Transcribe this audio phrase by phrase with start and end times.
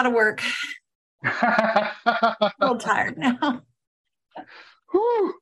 [0.00, 0.42] lot of work.
[1.24, 3.60] a little tired now.
[4.92, 5.34] Whew.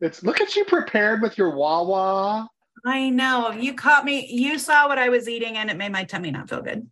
[0.00, 2.48] It's look at you prepared with your Wawa.
[2.84, 3.52] I know.
[3.52, 4.26] You caught me.
[4.26, 6.88] You saw what I was eating and it made my tummy not feel good.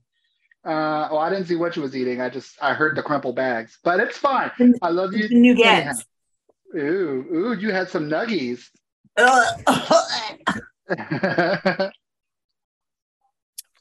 [0.65, 2.21] Uh, oh, I didn't see what you was eating.
[2.21, 4.53] I just I heard the crumple bags, but it's fine.
[4.81, 5.27] I love you.
[5.29, 5.97] You get.
[6.77, 8.69] Ooh, ooh, you had some nuggies.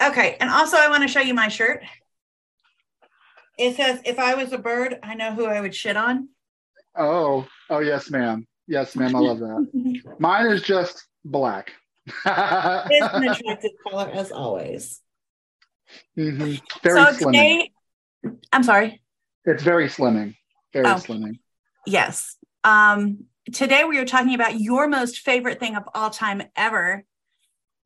[0.03, 1.83] okay, and also I want to show you my shirt.
[3.57, 6.29] It says, "If I was a bird, I know who I would shit on."
[6.95, 8.47] Oh, oh yes, ma'am.
[8.67, 9.15] Yes, ma'am.
[9.15, 10.13] I love that.
[10.19, 11.71] Mine is just black.
[12.25, 15.01] it's an attractive color as always.
[16.17, 16.55] Mm-hmm.
[16.83, 17.25] Very so slimming.
[17.31, 17.71] today,
[18.53, 19.01] I'm sorry.
[19.45, 20.35] It's very slimming.
[20.73, 20.95] Very Oh.
[20.95, 21.39] slimming.
[21.85, 22.37] Yes.
[22.63, 27.03] Um, today we are talking about your most favorite thing of all time ever.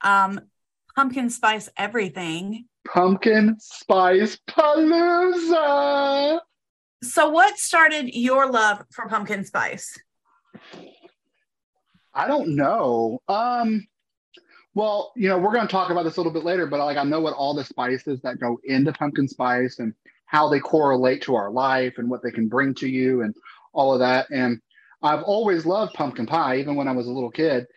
[0.02, 0.42] Um,
[0.96, 2.66] pumpkin spice everything.
[2.86, 6.40] Pumpkin spice palooza.
[7.04, 9.98] So, what started your love for pumpkin spice?
[12.14, 13.22] I don't know.
[13.28, 13.86] Um,
[14.74, 16.98] well, you know, we're going to talk about this a little bit later, but like
[16.98, 19.94] I know what all the spices that go into pumpkin spice and
[20.26, 23.36] how they correlate to our life and what they can bring to you and
[23.74, 24.28] all of that.
[24.32, 24.60] And
[25.02, 27.68] I've always loved pumpkin pie, even when I was a little kid.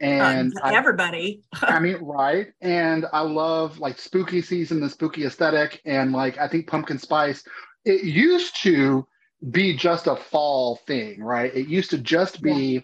[0.00, 1.42] And I, everybody.
[1.62, 2.48] I mean, right.
[2.60, 5.80] And I love like spooky season, the spooky aesthetic.
[5.84, 7.44] And like, I think pumpkin spice,
[7.84, 9.06] it used to
[9.50, 11.54] be just a fall thing, right?
[11.54, 12.82] It used to just be,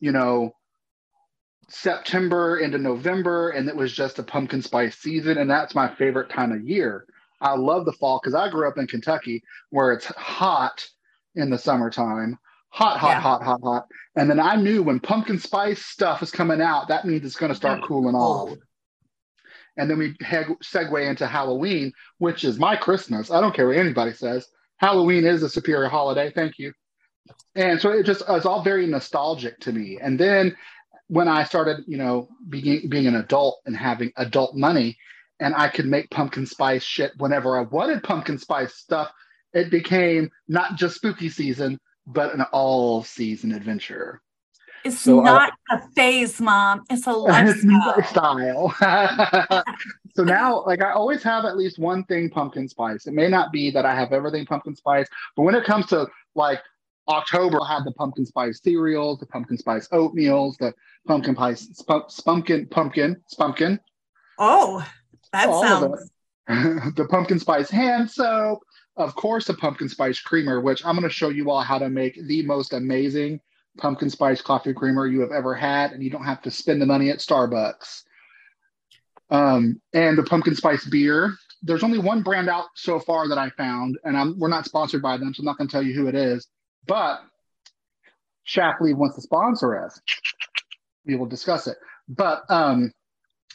[0.00, 0.52] you know,
[1.68, 5.38] September into November, and it was just a pumpkin spice season.
[5.38, 7.06] And that's my favorite time of year.
[7.40, 10.86] I love the fall because I grew up in Kentucky where it's hot
[11.34, 12.38] in the summertime.
[12.76, 13.20] Hot, hot, Yeah.
[13.20, 13.86] hot, hot, hot.
[14.16, 17.48] And then I knew when pumpkin spice stuff is coming out, that means it's going
[17.50, 18.50] to start cooling off.
[19.78, 23.30] And then we heg- segue into Halloween, which is my Christmas.
[23.30, 24.46] I don't care what anybody says.
[24.76, 26.30] Halloween is a superior holiday.
[26.30, 26.74] Thank you.
[27.54, 29.98] And so it just it's all very nostalgic to me.
[30.00, 30.54] And then
[31.08, 34.98] when I started, you know, being being an adult and having adult money,
[35.40, 39.10] and I could make pumpkin spice shit whenever I wanted pumpkin spice stuff,
[39.54, 44.20] it became not just spooky season, but an all season adventure.
[44.84, 46.84] It's So not a phase, mom.
[46.88, 48.72] It's a lifestyle.
[48.78, 49.64] lifestyle.
[50.14, 53.06] so now, like, I always have at least one thing pumpkin spice.
[53.06, 56.06] It may not be that I have everything pumpkin spice, but when it comes to
[56.36, 56.60] like
[57.08, 60.72] October, I'll have the pumpkin spice cereals, the pumpkin spice oatmeals, the
[61.06, 63.78] pumpkin spice spump, spunkin, pumpkin, spunkin,
[64.38, 64.86] oh,
[65.32, 66.10] that All sounds.
[66.96, 68.60] the pumpkin spice hand soap,
[68.96, 71.88] of course, a pumpkin spice creamer, which I'm going to show you all how to
[71.88, 73.40] make the most amazing
[73.76, 76.86] pumpkin spice coffee creamer you have ever had, and you don't have to spend the
[76.86, 78.02] money at Starbucks.
[79.28, 81.34] Um, and the pumpkin spice beer.
[81.62, 85.02] There's only one brand out so far that I found, and I'm, we're not sponsored
[85.02, 86.46] by them, so I'm not going to tell you who it is.
[86.86, 87.20] But
[88.44, 90.00] Shapley wants to sponsor us.
[91.04, 91.76] We will discuss it.
[92.08, 92.92] But um,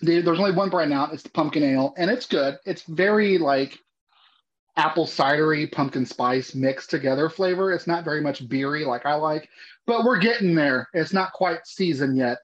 [0.02, 1.14] the, there's only one brand out.
[1.14, 2.58] It's the pumpkin ale, and it's good.
[2.66, 3.80] It's very like
[4.78, 7.72] apple cidery pumpkin spice mixed together flavor.
[7.72, 9.50] It's not very much beery like I like,
[9.86, 10.88] but we're getting there.
[10.94, 12.38] It's not quite seasoned yet.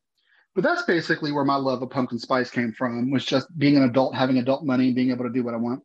[0.55, 3.83] But that's basically where my love of pumpkin spice came from, was just being an
[3.83, 5.83] adult, having adult money, being able to do what I want.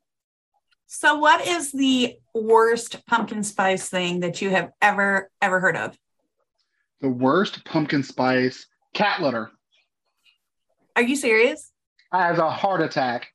[0.86, 5.96] So, what is the worst pumpkin spice thing that you have ever, ever heard of?
[7.02, 9.50] The worst pumpkin spice cat litter.
[10.96, 11.70] Are you serious?
[12.10, 13.28] I had a heart attack.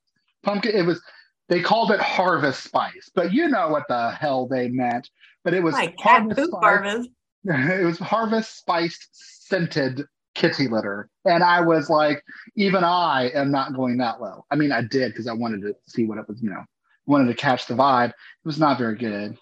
[0.44, 1.00] Pumpkin, it was,
[1.48, 5.08] they called it harvest spice, but you know what the hell they meant.
[5.44, 6.48] But it was Like poop spice.
[6.52, 7.08] harvest.
[7.44, 10.04] it was harvest spiced scented
[10.34, 12.22] kitty litter and i was like
[12.54, 15.74] even i am not going that low i mean i did because i wanted to
[15.88, 16.62] see what it was you know
[17.06, 18.14] wanted to catch the vibe it
[18.44, 19.36] was not very good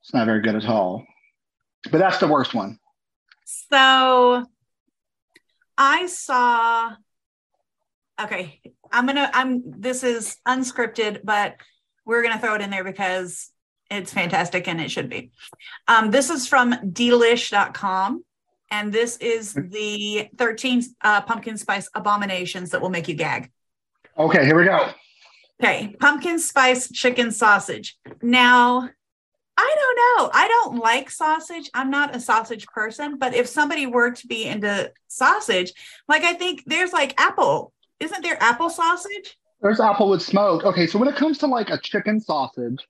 [0.00, 1.04] it's not very good at all
[1.90, 2.78] but that's the worst one
[3.44, 4.44] So
[5.76, 6.92] I saw
[8.20, 8.60] okay,
[8.90, 11.56] I'm gonna I'm this is unscripted, but
[12.04, 13.50] we're gonna throw it in there because
[13.90, 15.30] it's fantastic and it should be.
[15.86, 18.24] Um, this is from delish.com
[18.70, 23.50] and this is the 13 uh, pumpkin spice abominations that will make you gag.
[24.18, 24.90] okay here we go
[25.62, 27.96] Okay, pumpkin spice chicken sausage.
[28.20, 28.90] Now,
[29.56, 30.30] I don't know.
[30.34, 31.70] I don't like sausage.
[31.72, 35.72] I'm not a sausage person, but if somebody were to be into sausage,
[36.08, 37.72] like I think there's like apple.
[38.00, 39.36] Isn't there apple sausage?
[39.62, 42.86] there's applewood smoked okay so when it comes to like a chicken sausage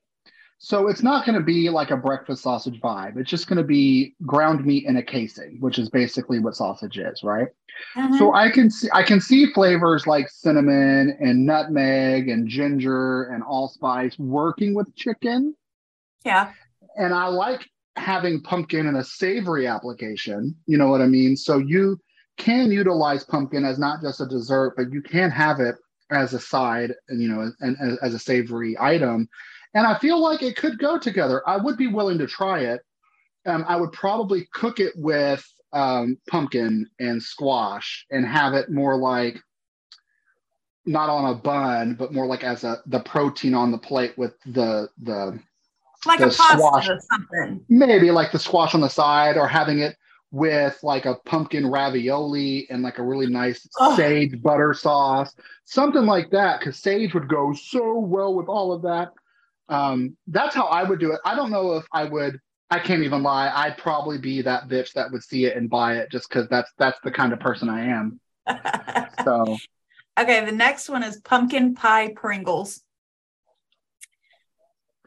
[0.59, 3.17] So it's not going to be like a breakfast sausage vibe.
[3.17, 6.97] It's just going to be ground meat in a casing, which is basically what sausage
[6.97, 7.47] is, right?
[7.95, 8.17] Mm-hmm.
[8.17, 13.43] So I can see I can see flavors like cinnamon and nutmeg and ginger and
[13.43, 15.55] allspice working with chicken.
[16.25, 16.51] Yeah.
[16.95, 20.55] And I like having pumpkin in a savory application.
[20.65, 21.37] You know what I mean?
[21.37, 21.99] So you
[22.37, 25.75] can utilize pumpkin as not just a dessert, but you can have it
[26.09, 29.27] as a side, and you know, and, and as a savory item
[29.77, 31.47] and I feel like it could go together.
[31.47, 32.81] I would be willing to try it.
[33.45, 38.97] Um, I would probably cook it with um, pumpkin and squash and have it more
[38.97, 39.39] like
[40.87, 44.33] not on a bun, but more like as a the protein on the plate with
[44.47, 45.39] the the
[46.05, 47.63] like the a squash or something.
[47.69, 49.95] Maybe like the squash on the side, or having it
[50.31, 53.95] with like a pumpkin ravioli and like a really nice oh.
[53.95, 55.33] sage butter sauce,
[55.65, 56.59] something like that.
[56.59, 59.13] Because sage would go so well with all of that.
[59.69, 61.19] Um, that's how I would do it.
[61.25, 62.39] I don't know if I would.
[62.69, 63.49] I can't even lie.
[63.53, 66.71] I'd probably be that bitch that would see it and buy it just because that's
[66.77, 68.19] that's the kind of person I am.
[69.23, 69.57] so,
[70.19, 70.43] okay.
[70.45, 72.81] The next one is pumpkin pie Pringles.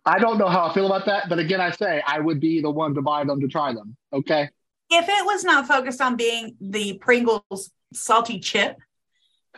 [0.06, 2.62] I don't know how I feel about that, but again, I say I would be
[2.62, 3.96] the one to buy them to try them.
[4.12, 4.48] Okay.
[4.90, 8.76] If it was not focused on being the Pringles salty chip,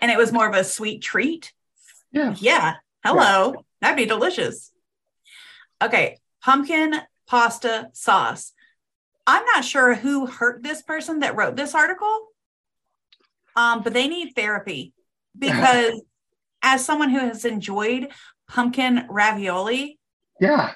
[0.00, 1.52] and it was more of a sweet treat,
[2.12, 2.74] yeah, yeah,
[3.04, 3.60] hello, yeah.
[3.80, 4.72] that'd be delicious.
[5.82, 6.94] Okay, pumpkin
[7.26, 8.52] pasta sauce.
[9.26, 12.26] I'm not sure who hurt this person that wrote this article,
[13.56, 14.92] um, but they need therapy
[15.38, 16.00] because
[16.62, 18.08] as someone who has enjoyed
[18.48, 19.98] pumpkin ravioli,
[20.40, 20.72] yeah.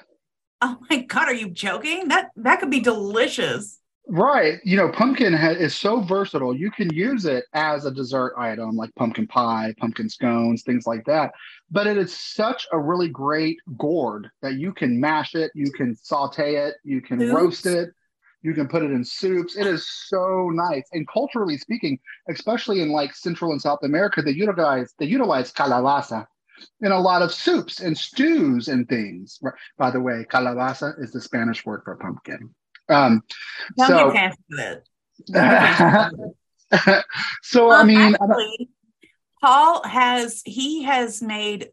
[0.61, 2.07] Oh my god, are you joking?
[2.07, 3.76] That that could be delicious.
[4.09, 4.59] Right.
[4.63, 6.55] You know, pumpkin ha- is so versatile.
[6.55, 11.03] You can use it as a dessert item like pumpkin pie, pumpkin scones, things like
[11.05, 11.33] that.
[11.69, 15.93] But it is such a really great gourd that you can mash it, you can
[15.93, 17.33] saute it, you can Oops.
[17.33, 17.89] roast it,
[18.43, 19.57] you can put it in soups.
[19.57, 20.87] It is so nice.
[20.93, 21.99] And culturally speaking,
[22.29, 26.25] especially in like Central and South America, they utilize they utilize calabaza
[26.79, 29.39] in a lot of soups and stews and things.
[29.77, 32.55] By the way, calabaza is the Spanish word for pumpkin.
[32.89, 33.23] Um,
[33.77, 34.13] so,
[37.43, 38.69] so I mean, actually,
[39.41, 41.69] Paul has he has made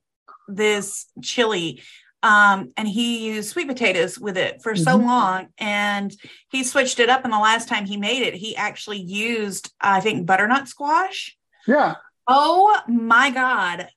[0.48, 1.82] this chili
[2.22, 5.06] um, and he used sweet potatoes with it for so mm-hmm.
[5.06, 6.14] long and
[6.50, 10.00] he switched it up and the last time he made it he actually used i
[10.00, 11.36] think butternut squash.
[11.66, 11.94] Yeah.
[12.26, 13.88] Oh my god.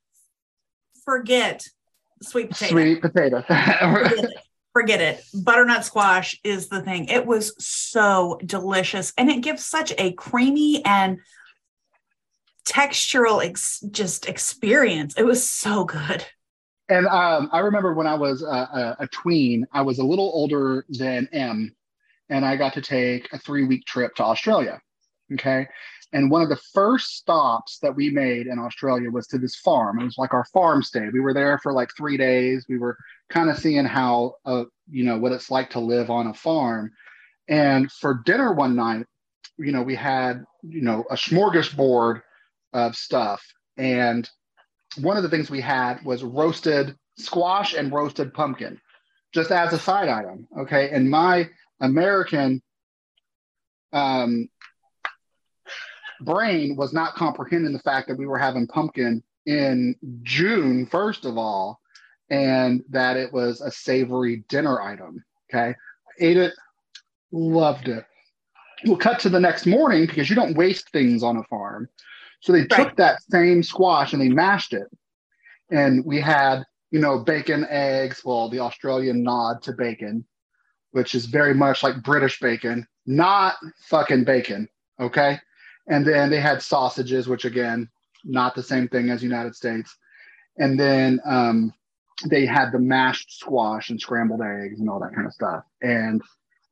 [1.05, 1.65] Forget
[2.21, 2.71] sweet potato.
[2.71, 3.43] Sweet potato
[4.77, 5.23] forget it.
[5.33, 7.05] Butternut squash is the thing.
[7.05, 11.17] It was so delicious and it gives such a creamy and
[12.63, 15.15] textural ex- just experience.
[15.17, 16.23] It was so good.
[16.89, 20.85] And um, I remember when I was a, a, tween, I was a little older
[20.89, 21.75] than M,
[22.29, 24.79] and I got to take a three week trip to Australia.
[25.33, 25.67] Okay.
[26.13, 29.99] And one of the first stops that we made in Australia was to this farm.
[29.99, 31.09] It was like our farm stay.
[31.11, 32.65] We were there for like three days.
[32.69, 32.97] We were
[33.29, 36.91] kind of seeing how, uh, you know, what it's like to live on a farm.
[37.49, 39.05] And for dinner one night,
[39.57, 42.21] you know, we had, you know, a smorgasbord
[42.73, 43.43] of stuff.
[43.75, 44.29] And
[45.01, 48.79] one of the things we had was roasted squash and roasted pumpkin,
[49.33, 50.47] just as a side item.
[50.57, 50.89] Okay.
[50.91, 51.49] And my
[51.81, 52.61] American
[53.91, 54.49] um,
[56.21, 61.37] brain was not comprehending the fact that we were having pumpkin in June, first of
[61.37, 61.79] all,
[62.29, 65.23] and that it was a savory dinner item.
[65.49, 65.75] Okay.
[66.19, 66.53] Ate it,
[67.31, 68.05] loved it.
[68.85, 71.89] We'll cut to the next morning because you don't waste things on a farm.
[72.41, 72.69] So they right.
[72.69, 74.87] took that same squash and they mashed it.
[75.71, 80.25] And we had, you know, bacon, eggs, well, the Australian nod to bacon,
[80.91, 83.55] which is very much like British bacon, not
[83.89, 84.67] fucking bacon.
[84.99, 85.39] Okay.
[85.87, 87.89] And then they had sausages, which again,
[88.23, 89.95] not the same thing as United States.
[90.57, 91.73] And then um,
[92.25, 95.63] they had the mashed squash and scrambled eggs and all that kind of stuff.
[95.81, 96.21] And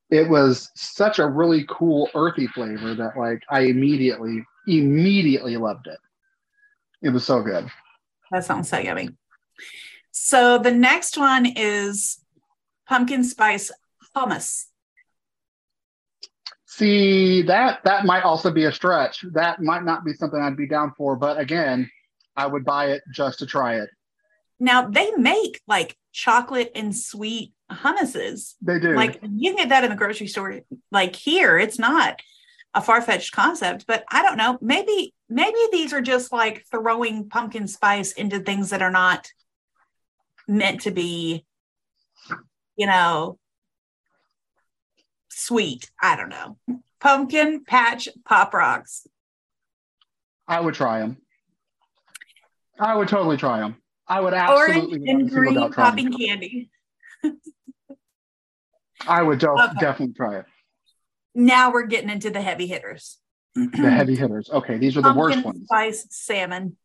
[0.10, 6.00] it was such a really cool earthy flavor that like I immediately, immediately loved it.
[7.02, 7.70] It was so good.
[8.32, 9.10] That sounds so yummy.
[10.12, 12.20] So the next one is
[12.88, 13.72] pumpkin spice
[14.16, 14.66] hummus.
[16.78, 19.24] See that that might also be a stretch.
[19.32, 21.90] That might not be something I'd be down for, but again,
[22.36, 23.90] I would buy it just to try it.
[24.60, 28.56] Now they make like chocolate and sweet hummuses.
[28.62, 28.94] They do.
[28.94, 30.60] Like you can get that in the grocery store.
[30.92, 32.22] Like here, it's not
[32.74, 34.58] a far-fetched concept, but I don't know.
[34.62, 39.30] Maybe maybe these are just like throwing pumpkin spice into things that are not
[40.46, 41.46] meant to be
[42.76, 43.38] you know,
[45.36, 45.92] sweet.
[46.02, 46.58] I don't know.
[47.00, 49.06] Pumpkin patch pop rocks.
[50.48, 51.18] I would try them.
[52.80, 53.78] I would totally try them.
[54.08, 56.70] I would absolutely Orange and green popping candy.
[59.08, 59.74] I would do- okay.
[59.80, 60.46] definitely try it.
[61.34, 63.18] Now we're getting into the heavy hitters.
[63.56, 64.50] the heavy hitters.
[64.50, 65.66] Okay, these are the worst ones.
[65.66, 66.78] Spice salmon.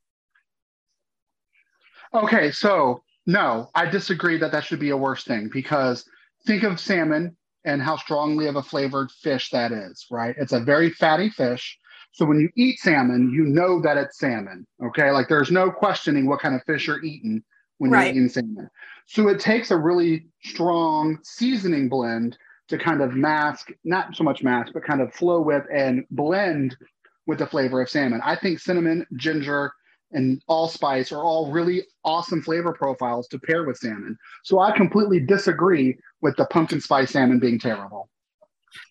[2.13, 6.05] Okay, so no, I disagree that that should be a worse thing because
[6.47, 10.35] think of salmon and how strongly of a flavored fish that is, right?
[10.39, 11.79] It's a very fatty fish.
[12.13, 14.67] So when you eat salmon, you know that it's salmon.
[14.85, 15.11] Okay.
[15.11, 17.43] Like there's no questioning what kind of fish you're eating
[17.79, 18.07] when right.
[18.07, 18.71] you're eating salmon.
[19.07, 22.37] So it takes a really strong seasoning blend
[22.69, 26.77] to kind of mask, not so much mask, but kind of flow with and blend
[27.27, 28.21] with the flavor of salmon.
[28.25, 29.73] I think cinnamon, ginger,
[30.13, 34.17] and allspice are all really awesome flavor profiles to pair with salmon.
[34.45, 38.09] So I completely disagree with the pumpkin spice salmon being terrible.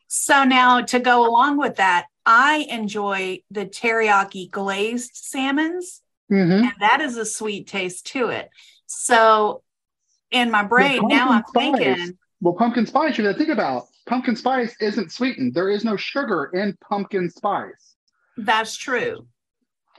[0.08, 6.64] So now to go along with that, I enjoy the teriyaki glazed salmons, mm-hmm.
[6.64, 8.50] and that is a sweet taste to it.
[8.86, 9.62] So
[10.32, 12.18] in my brain now, I'm spice, thinking.
[12.42, 15.54] Well, pumpkin spice, you got to think about pumpkin spice isn't sweetened.
[15.54, 17.96] There is no sugar in pumpkin spice.
[18.38, 19.28] That's true.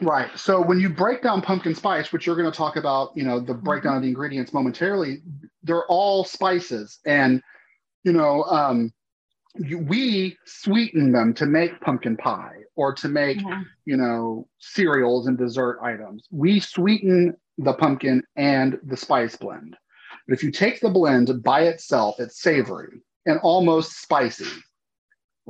[0.02, 0.30] Right.
[0.38, 3.38] So when you break down pumpkin spice, which you're going to talk about, you know,
[3.38, 5.18] the breakdown of the ingredients momentarily,
[5.62, 7.42] they're all spices, and
[8.04, 8.92] you know, um,
[9.56, 13.62] you, we sweeten them to make pumpkin pie or to make, mm-hmm.
[13.84, 16.26] you know, cereals and dessert items.
[16.30, 19.76] We sweeten the pumpkin and the spice blend.
[20.26, 24.48] But if you take the blend by itself, it's savory and almost spicy,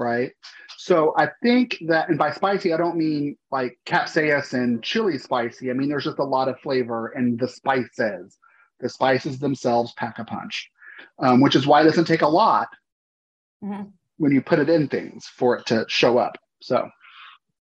[0.00, 0.33] right?
[0.78, 5.71] So I think that, and by spicy, I don't mean like capsaicin chili spicy.
[5.71, 8.38] I mean, there's just a lot of flavor and the spices.
[8.80, 10.71] The spices themselves pack a punch,
[11.19, 12.69] um, which is why it doesn't take a lot
[13.62, 13.90] mm-hmm.
[14.16, 16.38] when you put it in things for it to show up.
[16.62, 16.88] So,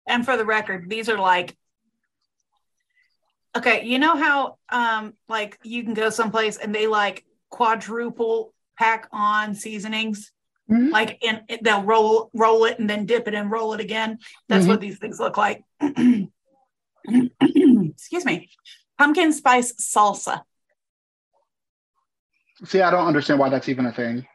[0.06, 1.56] and for the record, these are like,
[3.56, 9.08] okay, you know how um like you can go someplace and they like quadruple pack
[9.14, 10.34] on seasonings
[10.70, 10.90] Mm-hmm.
[10.90, 14.18] Like and they'll roll roll it and then dip it and roll it again.
[14.50, 14.72] That's mm-hmm.
[14.72, 15.64] what these things look like.
[17.08, 18.50] Excuse me.
[18.98, 20.42] Pumpkin spice salsa.
[22.64, 24.26] See, I don't understand why that's even a thing.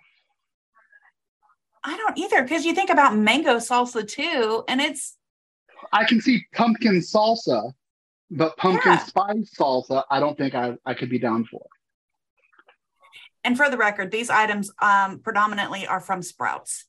[1.83, 5.17] I don't either, because you think about mango salsa too, and it's
[5.93, 7.73] I can see pumpkin salsa,
[8.31, 8.99] but pumpkin yeah.
[8.99, 11.67] spice salsa, I don't think I, I could be down for
[13.45, 16.85] and for the record, these items um, predominantly are from Sprouts.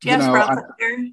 [0.00, 1.10] Do you, you have know, Sprouts I, here?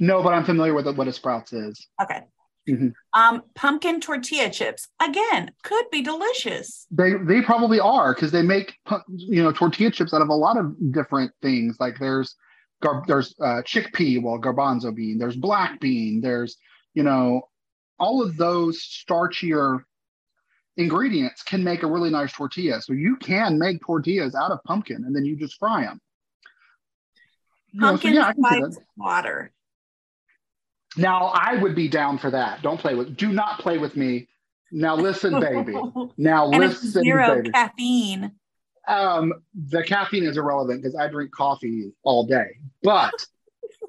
[0.00, 1.86] No, but I'm familiar with what a Sprouts is.
[2.02, 2.20] Okay.
[2.68, 2.88] Mm-hmm.
[3.12, 6.86] Um, pumpkin tortilla chips again could be delicious.
[6.92, 8.76] They they probably are because they make
[9.08, 11.78] you know tortilla chips out of a lot of different things.
[11.80, 12.36] Like there's
[12.80, 15.18] gar- there's uh, chickpea, well garbanzo bean.
[15.18, 16.20] There's black bean.
[16.20, 16.56] There's
[16.94, 17.48] you know
[17.98, 19.80] all of those starchier
[20.76, 22.80] ingredients can make a really nice tortilla.
[22.80, 26.00] So you can make tortillas out of pumpkin and then you just fry them.
[27.78, 29.52] Pumpkin you know, so yeah, water.
[30.96, 32.62] Now I would be down for that.
[32.62, 33.16] Don't play with.
[33.16, 34.28] Do not play with me.
[34.70, 35.74] Now listen, baby.
[36.16, 37.50] Now and listen, zero baby.
[37.50, 38.32] caffeine.
[38.88, 42.56] Um, the caffeine is irrelevant because I drink coffee all day.
[42.82, 43.14] But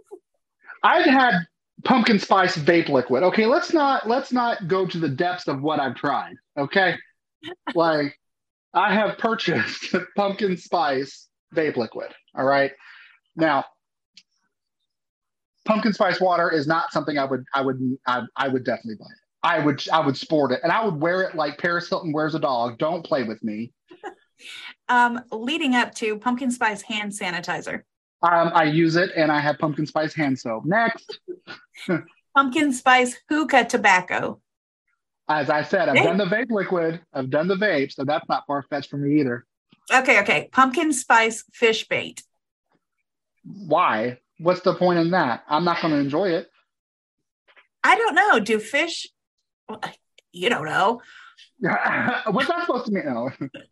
[0.83, 1.39] I've had
[1.83, 3.23] pumpkin spice vape liquid.
[3.23, 6.35] Okay, let's not let's not go to the depths of what I've tried.
[6.57, 6.95] Okay,
[7.75, 8.17] like
[8.73, 12.13] I have purchased pumpkin spice vape liquid.
[12.35, 12.71] All right,
[13.35, 13.65] now
[15.65, 19.05] pumpkin spice water is not something I would I would I, I would definitely buy
[19.05, 19.19] it.
[19.43, 22.35] I would I would sport it and I would wear it like Paris Hilton wears
[22.35, 22.77] a dog.
[22.77, 23.73] Don't play with me.
[24.89, 27.81] um, leading up to pumpkin spice hand sanitizer.
[28.21, 30.63] Um, I use it and I have pumpkin spice hand soap.
[30.65, 31.19] Next.
[32.35, 34.39] pumpkin spice hookah tobacco.
[35.33, 36.03] As I said, I've hey.
[36.03, 37.01] done the vape liquid.
[37.11, 39.47] I've done the vape, so that's not far fetched for me either.
[39.91, 40.47] Okay, okay.
[40.51, 42.21] Pumpkin spice fish bait.
[43.43, 44.19] Why?
[44.37, 45.43] What's the point in that?
[45.49, 46.51] I'm not going to enjoy it.
[47.83, 48.39] I don't know.
[48.41, 49.07] Do fish?
[50.31, 51.01] You don't know.
[51.59, 53.05] What's that supposed to mean?
[53.05, 53.31] No.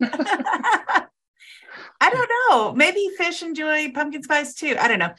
[2.00, 2.72] I don't know.
[2.74, 4.74] Maybe fish enjoy pumpkin spice too.
[4.80, 5.14] I don't know.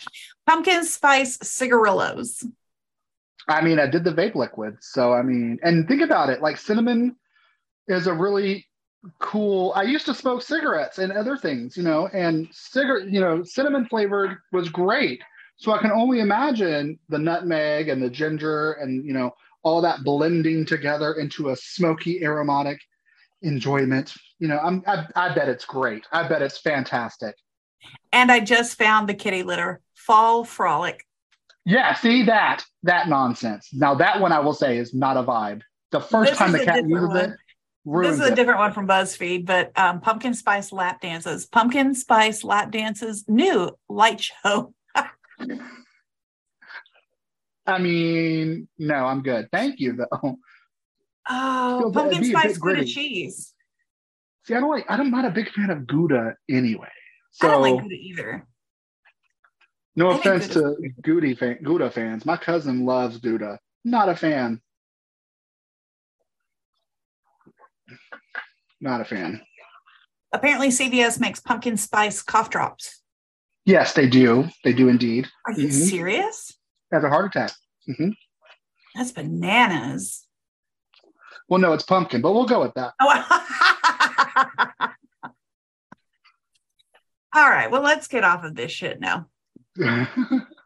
[0.45, 2.43] Pumpkin spice cigarillos.
[3.47, 4.77] I mean, I did the vape liquid.
[4.81, 7.15] So, I mean, and think about it like cinnamon
[7.87, 8.65] is a really
[9.19, 9.73] cool.
[9.75, 13.85] I used to smoke cigarettes and other things, you know, and cigarette, you know, cinnamon
[13.85, 15.21] flavored was great.
[15.57, 19.31] So I can only imagine the nutmeg and the ginger and, you know,
[19.63, 22.79] all that blending together into a smoky aromatic
[23.41, 24.13] enjoyment.
[24.39, 26.05] You know, I'm I, I bet it's great.
[26.11, 27.35] I bet it's fantastic.
[28.11, 31.05] And I just found the kitty litter fall frolic.
[31.65, 33.69] Yeah, see that that nonsense.
[33.73, 35.61] Now that one I will say is not a vibe.
[35.91, 37.17] The first This time the cat uses one.
[37.17, 37.31] it,
[37.85, 38.35] This is a it.
[38.35, 41.45] different one from BuzzFeed, but um, pumpkin spice lap dances.
[41.45, 44.73] Pumpkin spice lap dances, new light show.
[47.65, 49.47] I mean, no, I'm good.
[49.51, 50.37] Thank you though.
[51.29, 53.53] Oh, Feels pumpkin spice Gouda cheese.
[54.45, 54.85] See, I don't like.
[54.89, 56.89] I'm not a big fan of Gouda anyway.
[57.41, 58.45] I don't So like Gouda either.
[59.95, 62.25] No I offense to Gouda, fan, Gouda fans.
[62.25, 63.59] My cousin loves Gouda.
[63.85, 64.61] Not a fan.
[68.81, 69.41] Not a fan.
[70.33, 73.01] Apparently, CVS makes pumpkin spice cough drops.
[73.65, 74.45] Yes, they do.
[74.63, 75.27] They do indeed.
[75.45, 75.89] Are you Mhm.
[75.89, 76.57] serious?
[76.91, 77.51] Has a heart attack.
[77.85, 78.09] hmm
[78.95, 80.27] That's bananas.
[81.49, 82.93] Well, no, it's pumpkin, but we'll go with that.
[82.99, 84.87] Oh.
[87.35, 87.69] All right.
[87.71, 89.27] Well, let's get off of this shit now.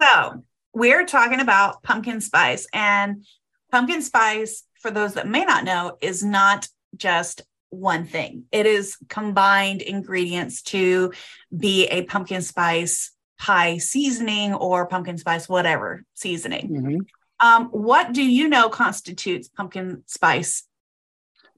[0.01, 3.25] So, we're talking about pumpkin spice, and
[3.71, 8.95] pumpkin spice, for those that may not know, is not just one thing, it is
[9.09, 11.11] combined ingredients to
[11.55, 16.69] be a pumpkin spice pie seasoning or pumpkin spice, whatever seasoning.
[16.69, 17.05] Mhm.
[17.39, 20.63] Um, what do you know constitutes pumpkin spice?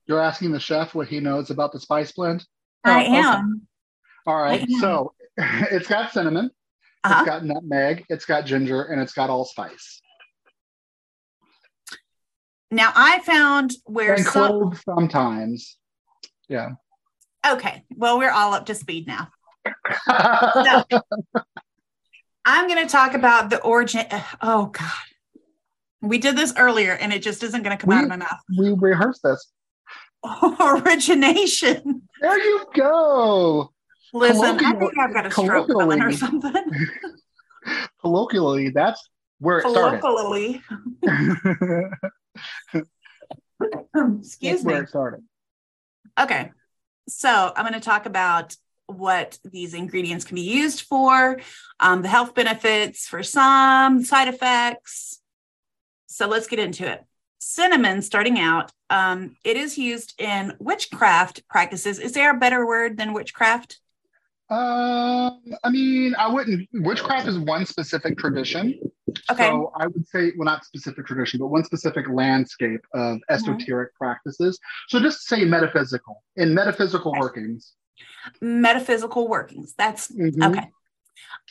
[0.07, 2.45] You're asking the chef what he knows about the spice blend?
[2.83, 3.17] I Oh, okay.
[3.19, 3.67] am.
[4.25, 4.61] All right.
[4.61, 4.79] I am.
[4.79, 6.51] So it's got cinnamon,
[7.03, 7.15] Uh-huh.
[7.21, 10.01] it's got nutmeg, it's got ginger, and it's got allspice.
[12.71, 14.47] Now, I found where And some.
[14.59, 15.77] clove sometimes.
[16.47, 16.71] Yeah.
[17.47, 17.83] Okay.
[17.95, 19.29] Well, we're all up to speed now.
[20.07, 20.83] No.
[22.45, 24.05] I'm going to talk about the origin.
[24.41, 24.91] Oh, God.
[26.01, 28.39] We did this earlier and it just isn't going to come out of my mouth.
[28.57, 29.51] we rehearsed this.
[30.61, 32.03] Origination.
[32.21, 33.71] There you go.
[34.13, 36.53] Listen, I think I've got a stroke coming or something.
[38.01, 40.01] Colloquially, that's where it started.
[40.01, 40.61] Colloquially.
[43.95, 44.81] Excuse That's where me.
[44.83, 45.23] it started.
[46.19, 46.51] Okay.
[47.07, 48.55] So I'm going to talk about
[48.87, 51.39] what these ingredients can be used for,
[51.79, 55.21] um, the health benefits for some, side effects.
[56.07, 57.03] So let's get into it.
[57.39, 61.99] Cinnamon, starting out, um, it is used in witchcraft practices.
[61.99, 63.79] Is there a better word than witchcraft?
[64.49, 66.67] Um, I mean, I wouldn't.
[66.73, 68.79] Witchcraft is one specific tradition.
[69.29, 69.43] Okay.
[69.43, 73.33] So I would say, well, not specific tradition, but one specific landscape of Mm-hmm.
[73.33, 74.59] esoteric practices.
[74.87, 76.23] So just say metaphysical.
[76.35, 77.19] In metaphysical Okay.
[77.19, 77.73] workings.
[78.41, 79.73] Metaphysical workings.
[79.77, 80.43] That's Mhm.
[80.57, 80.71] okay.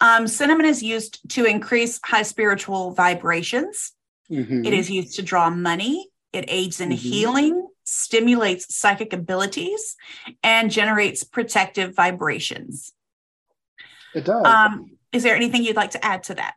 [0.01, 3.93] Um, cinnamon is used to increase high spiritual vibrations.
[4.31, 4.67] Mhm.
[4.67, 6.09] It is used to draw money.
[6.33, 6.95] It aids in Mhm.
[6.97, 9.97] healing, stimulates psychic abilities,
[10.43, 12.93] and generates protective vibrations.
[14.15, 14.47] It does.
[14.47, 16.55] Um, is there anything you'd like to add to that?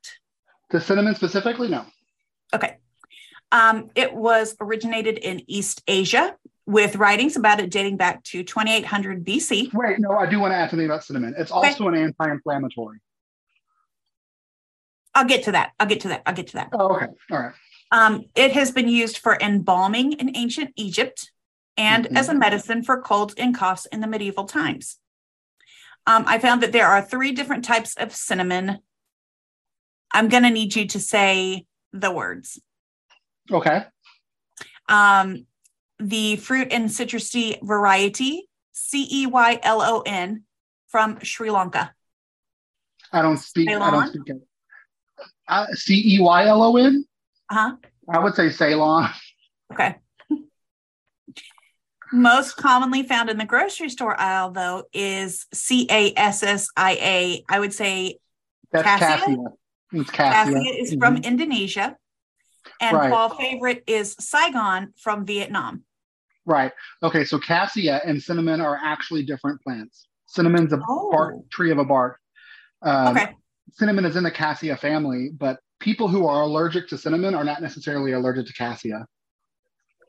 [0.71, 1.85] the cinnamon specifically, no.
[2.53, 2.77] Okay.
[3.51, 9.25] Um, it was originated in East Asia with writings about it dating back to 2800
[9.25, 9.73] BC.
[9.73, 11.33] Wait, no, I do want to add something about cinnamon.
[11.37, 11.67] It's Okay.
[11.67, 12.99] also an anti-inflammatory.
[15.13, 15.71] I'll get to that.
[15.77, 16.21] I'll get to that.
[16.25, 16.69] I'll get to that.
[16.71, 17.07] Oh, okay.
[17.31, 17.53] All right.
[17.91, 21.31] Um, it has been used for embalming in ancient Egypt
[21.77, 22.17] and Mhm.
[22.17, 24.97] as a medicine for colds and coughs in the medieval times.
[26.07, 28.79] Um, I found that there are three different types of cinnamon.
[30.13, 32.59] I'm going to need you to say the words.
[33.51, 33.85] Okay.
[34.87, 35.45] Um,
[35.99, 40.45] the fruit and citrusy variety, C E Y L O N,
[40.87, 41.93] from Sri Lanka.
[43.11, 43.69] I don't speak.
[43.69, 44.47] I don't speak it.
[45.47, 47.05] Uh, C E Y L O N.
[47.51, 47.75] Uh huh.
[48.09, 49.09] I would say Ceylon.
[49.73, 49.97] Okay.
[52.13, 56.93] Most commonly found in the grocery store aisle, though, is C A S S I
[56.93, 57.43] A.
[57.49, 58.19] I would say
[58.71, 59.17] That's Cassia?
[59.17, 59.37] cassia.
[59.91, 60.53] It's cassia.
[60.53, 61.23] Cassia is from Mhm.
[61.25, 61.97] Indonesia,
[62.79, 63.09] and Right.
[63.09, 65.83] fall favorite is Saigon from Vietnam.
[66.45, 66.71] Right.
[67.03, 67.23] Okay.
[67.25, 70.07] So cassia and cinnamon are actually different plants.
[70.27, 71.45] Cinnamon's a bark Oh.
[71.51, 72.17] tree of a bark.
[72.81, 73.35] Um, Okay.
[73.73, 77.61] Cinnamon is in the cassia family, but people who are allergic to cinnamon are not
[77.61, 79.05] necessarily allergic to cassia.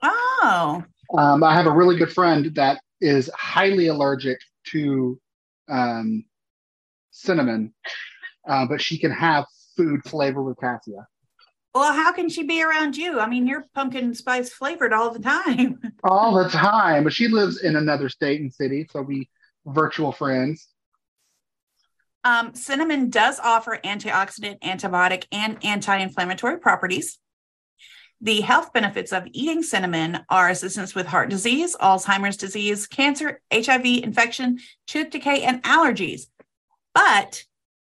[0.03, 0.85] Oh,
[1.17, 5.19] Um, I have a really good friend that is highly allergic to
[5.69, 6.25] um,
[7.11, 7.75] cinnamon,
[8.49, 11.07] uh, but she can have food flavored with cassia
[11.75, 13.19] well, how can she be around you?
[13.19, 15.81] I mean, you're pumpkin spice flavored all the time.
[16.05, 17.05] all the time.
[17.05, 19.31] But she lives in another state and city, so we
[19.65, 20.69] virtual friends.
[22.25, 27.19] Um, cinnamon does offer antioxidant, antibiotic, and anti inflammatory properties.
[28.21, 33.85] The health benefits of eating cinnamon are assistance with heart disease, Alzheimer's disease, cancer, HIV
[33.85, 36.27] infection, tooth decay, and allergies.
[36.95, 37.43] But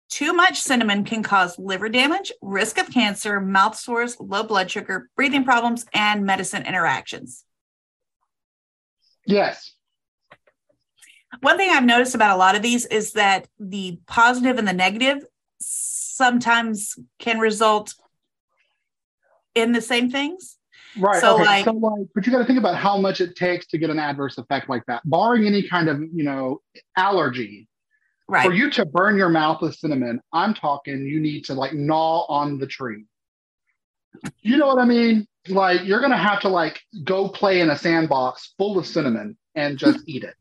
[0.09, 5.11] too much cinnamon can cause liver damage, risk of cancer, mouth sores, low blood sugar,
[5.17, 7.45] breathing problems, and medicine interactions.
[9.27, 9.75] Yes.
[11.43, 14.73] One thing I've noticed about a lot of these is that the positive and the
[14.73, 15.25] negative
[15.61, 17.95] sometimes can result
[19.55, 20.57] in the same things.
[20.97, 21.21] Right.
[21.21, 21.45] So, okay.
[21.45, 23.91] like- so like, but you got to think about how much it takes to get
[23.91, 25.03] an adverse effect like that.
[25.05, 26.61] Barring any kind of, you know,
[26.97, 27.69] allergy,
[28.29, 28.47] Right.
[28.47, 32.25] for you to burn your mouth with cinnamon, I'm talking you need to like gnaw
[32.29, 33.05] on the tree.
[34.43, 35.27] You know what I mean?
[35.49, 39.77] Like you're gonna have to like go play in a sandbox full of cinnamon and
[39.77, 40.35] just eat it.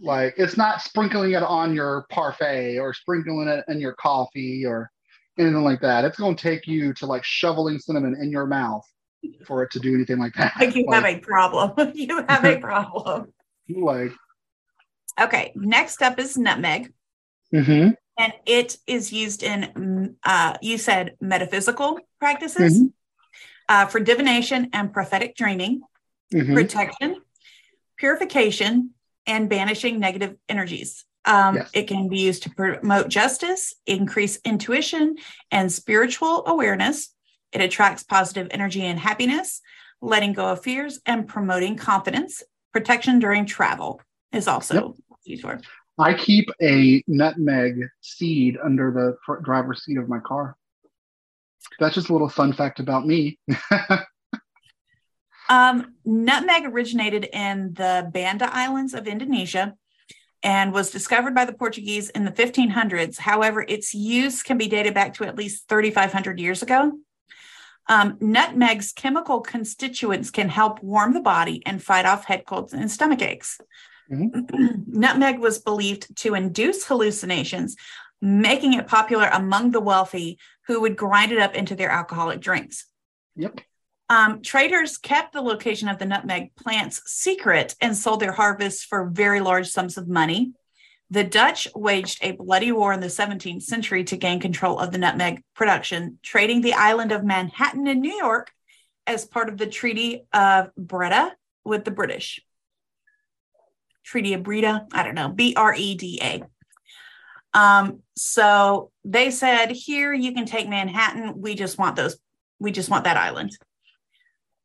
[0.00, 4.90] Like it's not sprinkling it on your parfait or sprinkling it in your coffee or
[5.38, 6.04] anything like that.
[6.04, 8.84] It's gonna take you to like shoveling cinnamon in your mouth
[9.44, 10.52] for it to do anything like that.
[10.60, 11.92] like you have a problem.
[11.94, 13.32] you have a problem.
[13.68, 14.12] like
[15.20, 15.52] Okay.
[15.56, 16.92] Next up is nutmeg.
[17.52, 22.92] mhm, and it is used in uh, you said metaphysical practices Mhm.
[23.68, 25.80] uh, for divination and prophetic dreaming
[26.32, 26.54] mhm.
[26.54, 27.16] protection
[27.98, 28.90] purification
[29.26, 31.70] and banishing negative energies um, Yes.
[31.74, 35.16] it can be used to promote justice increase intuition
[35.50, 37.14] and spiritual awareness
[37.52, 39.60] it attracts positive energy and happiness
[40.00, 44.00] letting go of fears and promoting confidence protection during travel
[44.32, 45.60] is also used for
[46.00, 50.56] I keep a nutmeg seed under the driver's seat of my car.
[51.80, 53.36] That's just a little fun fact about me.
[55.48, 59.74] Um, nutmeg originated in the Banda Islands of Indonesia
[60.42, 63.18] and was discovered by the Portuguese in the 1500s.
[63.18, 66.92] However, its use can be dated back to at least 3,500 years ago.
[67.88, 72.90] Um, nutmeg's chemical constituents can help warm the body and fight off head colds and
[72.90, 73.58] stomach aches.
[74.10, 77.76] Nutmeg was believed to induce hallucinations,
[78.20, 82.86] making it popular among the wealthy who would grind it up into their alcoholic drinks.
[83.36, 83.60] yep.
[84.10, 89.10] Um, traders kept the location of the nutmeg plants secret and sold their harvests for
[89.10, 90.52] very large sums of money.
[91.10, 94.98] The Dutch waged a bloody war in the 17th century to gain control of the
[94.98, 98.50] nutmeg production, trading the island of Manhattan in New York
[99.06, 102.40] as part of the Treaty of Breda with the British.
[104.04, 106.42] Treaty of Breda, I don't know, B R E D A.
[107.54, 111.40] Um, so they said, here you can take Manhattan.
[111.40, 112.18] We just want those,
[112.58, 113.56] we just want that island.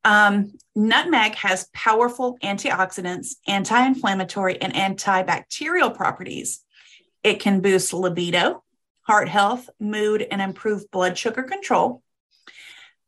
[0.04, 6.60] Um, nutmeg has powerful antioxidants, anti inflammatory, and antibacterial properties.
[7.22, 8.62] It can boost libido,
[9.02, 12.02] heart health, mood, and improve blood sugar control.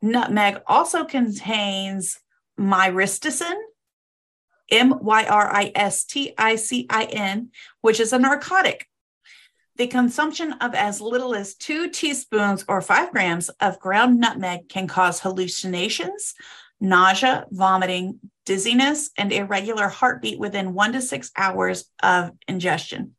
[0.01, 2.19] Nutmeg also contains
[2.59, 3.57] myristicin,
[4.71, 7.51] M Y R I S T I C I N,
[7.83, 8.89] which is a narcotic.
[9.77, 14.89] The consumption of as little as two teaspoons or five grams of ground nutmeg can
[14.89, 16.35] cause hallucinations,
[16.81, 23.15] nausea, vomiting, dizziness, and irregular heartbeat within one to six hours of ingestion.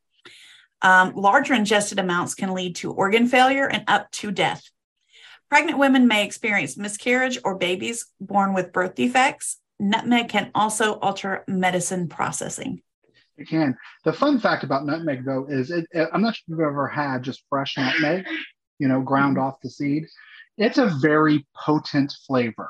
[0.81, 4.63] Um, larger ingested amounts can lead to organ failure and up to death.
[5.49, 9.57] Pregnant women may experience miscarriage or babies born with birth defects.
[9.79, 12.81] Nutmeg can also alter medicine processing.
[13.37, 13.77] It can.
[14.03, 17.23] The fun fact about nutmeg, though, is it, I'm not sure if you've ever had
[17.23, 18.25] just fresh nutmeg,
[18.79, 20.05] you know, ground off the seed.
[20.57, 22.69] It's a very potent flavor.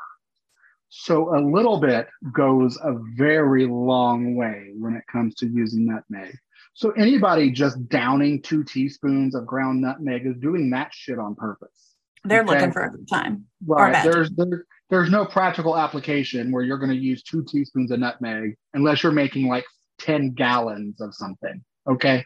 [0.99, 6.35] So a little bit goes a very long way when it comes to using nutmeg.
[6.73, 11.95] So anybody just downing two teaspoons of ground nutmeg is doing that shit on purpose.
[12.23, 12.49] They're Okay.
[12.51, 13.45] looking for a good time.
[13.65, 14.03] Right.
[14.03, 18.55] There's there, there's no practical application where you're going to use two teaspoons of nutmeg
[18.73, 19.65] unless you're making like
[19.99, 21.63] 10 gallons of something.
[21.87, 22.25] Okay.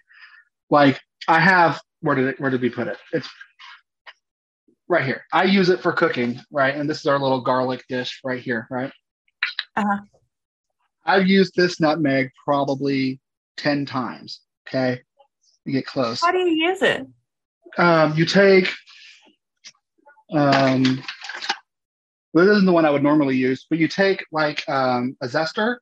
[0.70, 2.98] Like I have where did it where did we put it?
[3.12, 3.30] It's
[4.92, 5.24] right here.
[5.32, 6.76] I use it for cooking, right?
[6.76, 8.92] And this is our little garlic dish right here, right?
[9.78, 10.00] Uh-huh.
[11.06, 13.20] I've used this nutmeg probably
[13.56, 14.42] 10 times.
[14.68, 15.02] Okay.
[15.66, 17.08] You get close How do you use it?
[17.78, 18.70] um, you take
[20.34, 21.02] um,
[22.34, 25.28] well, this isn't the one I would normally use, but you take like um, a
[25.28, 25.78] zester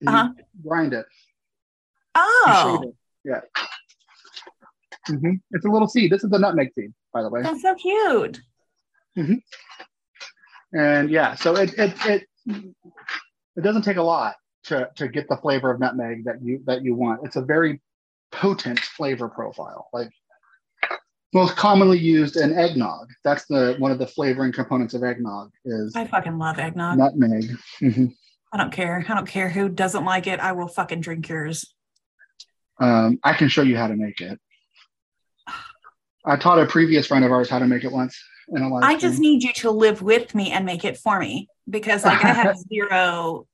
[0.00, 0.28] and Uh-huh.
[0.66, 1.06] grind it.
[2.14, 2.94] Oh, it.
[3.24, 3.40] Yeah.
[5.08, 5.40] Mhm.
[5.50, 6.10] It's a little seed.
[6.12, 7.42] This is the nutmeg seed, by the way.
[7.42, 8.40] that's so cute.
[10.72, 12.26] And yeah, so it it it
[13.56, 16.82] it doesn't take a lot to to get the flavor of nutmeg that you that
[16.82, 17.20] you want.
[17.24, 17.80] It's a very
[18.32, 19.88] potent flavor profile.
[19.92, 20.10] Like
[21.32, 23.08] Most commonly used in eggnog.
[23.22, 26.98] That's the one of the flavoring components of eggnog is I fucking love eggnog.
[26.98, 27.56] nutmeg.
[27.80, 28.14] Mhm.
[28.52, 29.04] I don't care.
[29.08, 30.38] I don't care who doesn't like it.
[30.40, 31.74] I will fucking drink yours.
[32.78, 34.40] Um, I can show you how to make it.
[36.24, 38.16] I taught a previous friend of ours how to make it once
[38.48, 41.18] in a live I just need you to live with me and make it for
[41.18, 43.46] me because like I have zero,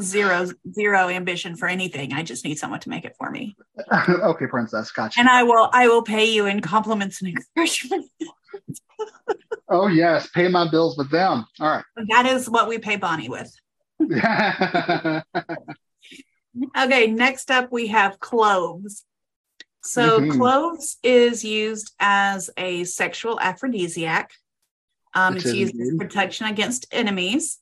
[0.00, 2.12] zero, zero ambition for anything.
[2.12, 3.56] I just need someone to make it for me.
[4.08, 5.20] okay, princess, gotcha.
[5.20, 8.06] And I will I will pay you in compliments and encouragement.
[9.68, 11.46] oh yes, pay my bills with them.
[11.60, 11.84] All right.
[12.08, 13.54] That is what we pay Bonnie with.
[16.76, 19.04] Okay, next up we have cloves.
[19.84, 20.30] So Mhm.
[20.30, 24.32] cloves is used as a sexual aphrodisiac.
[25.14, 27.60] Um, it's used as protection against enemies,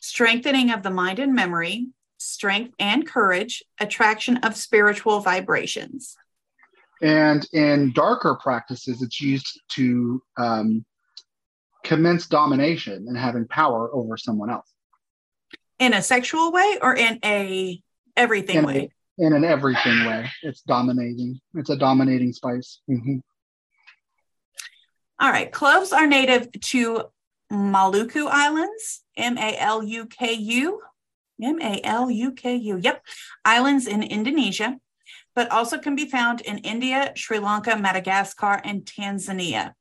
[0.00, 6.16] strengthening of the mind and memory, strength and courage, attraction of spiritual vibrations.
[7.00, 10.84] and in darker practices, it's used to um,
[11.82, 14.72] commence domination and having power over someone else
[15.80, 17.82] In a sexual way or in a
[18.16, 18.92] everything in, way?
[19.22, 20.28] In an everything way.
[20.42, 21.40] It's dominating.
[21.54, 22.80] It's a dominating spice.
[22.90, 23.22] Mhm.
[25.20, 25.52] All right.
[25.52, 27.04] Cloves are native to
[27.50, 30.82] Maluku Islands, M A L U K U,
[31.40, 32.78] M A L U K U.
[32.78, 33.06] Yep.
[33.44, 34.80] Islands in Indonesia,
[35.36, 39.74] but also can be found in India, Sri Lanka, Madagascar, and Tanzania.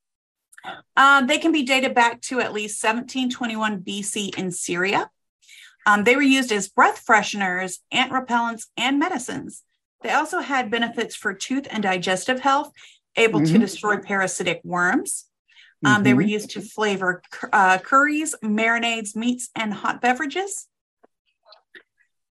[0.96, 5.10] Um, they can be dated back to at least 1721 BC in Syria.
[5.86, 9.64] Um, they were used as breath fresheners, ant repellents, and medicines.
[10.04, 12.72] They also had benefits for tooth and digestive health,
[13.16, 13.60] able to Mhm.
[13.60, 15.26] destroy parasitic worms.
[15.84, 16.30] Um, They were Mhm.
[16.30, 20.68] used to flavor uh, curries, marinades, meats, and hot beverages.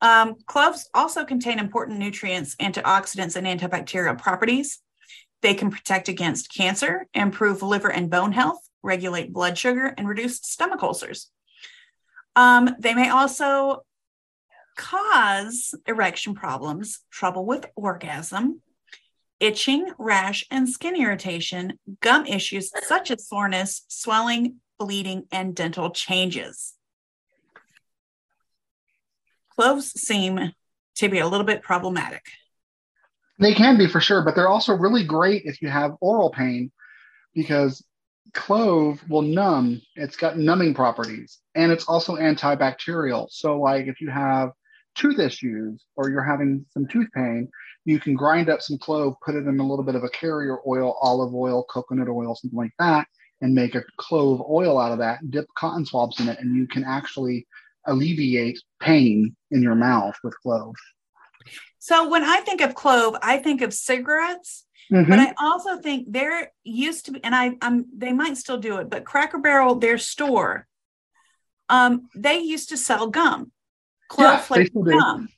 [0.01, 4.81] Um, cloves also contain important nutrients, antioxidants, and antibacterial properties.
[5.41, 10.37] They can protect against cancer, improve liver and bone health, regulate blood sugar, and reduce
[10.37, 11.31] stomach ulcers.
[12.35, 13.85] Um, they may also
[14.75, 18.61] cause erection problems, trouble with orgasm,
[19.39, 26.73] itching, rash, and skin irritation, gum issues such as soreness, swelling, bleeding, and dental changes.
[29.55, 30.51] Cloves seem
[30.95, 32.23] to be a little bit problematic.
[33.39, 36.71] They can be for sure, but they're also really great if you have oral pain
[37.33, 37.83] because
[38.33, 39.81] clove will numb.
[39.95, 43.27] It's got numbing properties and it's also antibacterial.
[43.29, 44.51] So, like if you have
[44.95, 47.49] tooth issues or you're having some tooth pain,
[47.85, 50.57] you can grind up some clove, put it in a little bit of a carrier
[50.67, 53.07] oil, olive oil, coconut oil, something like that,
[53.41, 56.67] and make a clove oil out of that, dip cotton swabs in it, and you
[56.67, 57.45] can actually
[57.85, 60.75] alleviate pain in your mouth with clove.
[61.77, 65.09] So when I think of clove, I think of cigarettes, Mhm.
[65.09, 68.77] but I also think there used to be, and I, I'm they might still do
[68.77, 70.67] it, but Cracker Barrel, their store,
[71.69, 73.51] um, they used to sell gum,
[74.07, 75.29] clove Yeah, flavored gum,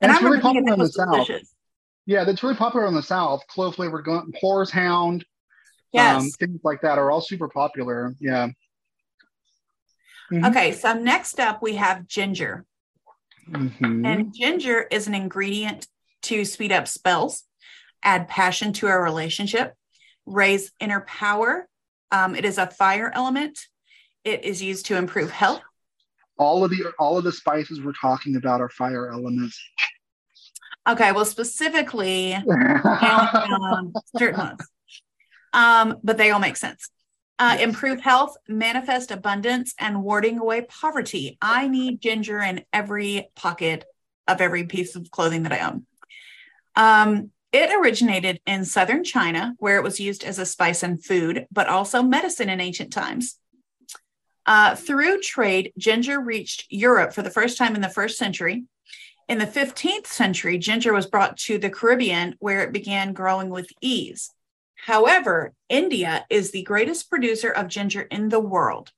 [0.00, 1.26] And I it's really popular in the South.
[1.26, 1.52] delicious.
[2.06, 3.42] Yeah, that's really popular in the South.
[3.48, 5.24] Clove flavored gum, horehound,
[5.92, 6.20] Yes.
[6.22, 8.14] um, things like that are all super popular.
[8.20, 8.48] Yeah.
[10.30, 10.48] Mhm.
[10.50, 12.64] Okay, so next up we have ginger.
[13.48, 14.04] Mhm.
[14.06, 15.86] And ginger is an ingredient
[16.22, 17.44] to speed up spells,
[18.06, 19.74] add passion to our relationship,
[20.24, 21.68] raise inner power.
[22.12, 23.58] Um, it is a fire element.
[24.24, 25.60] It is used to improve health.
[26.38, 29.60] all of the all of the spices we're talking about are fire elements.
[30.88, 34.60] Okay, well, specifically, um, certain ones,
[35.52, 36.88] um, but they all make sense.
[37.38, 37.64] Uh, Yes.
[37.68, 41.36] Improve health, manifest abundance, and warding away poverty.
[41.42, 43.84] I need ginger in every pocket
[44.28, 45.86] of every piece of clothing that I own.
[46.76, 47.30] Um,
[47.62, 51.68] it originated in southern China, where it was used as a spice and food, but
[51.68, 53.38] also medicine in ancient times.
[54.46, 58.64] Uh, through trade, ginger reached Europe for the first time in the first century.
[59.28, 63.68] In the 15th century, ginger was brought to the Caribbean, where it began growing with
[63.80, 64.32] ease.
[64.76, 68.92] However, India is the greatest producer of ginger in the world.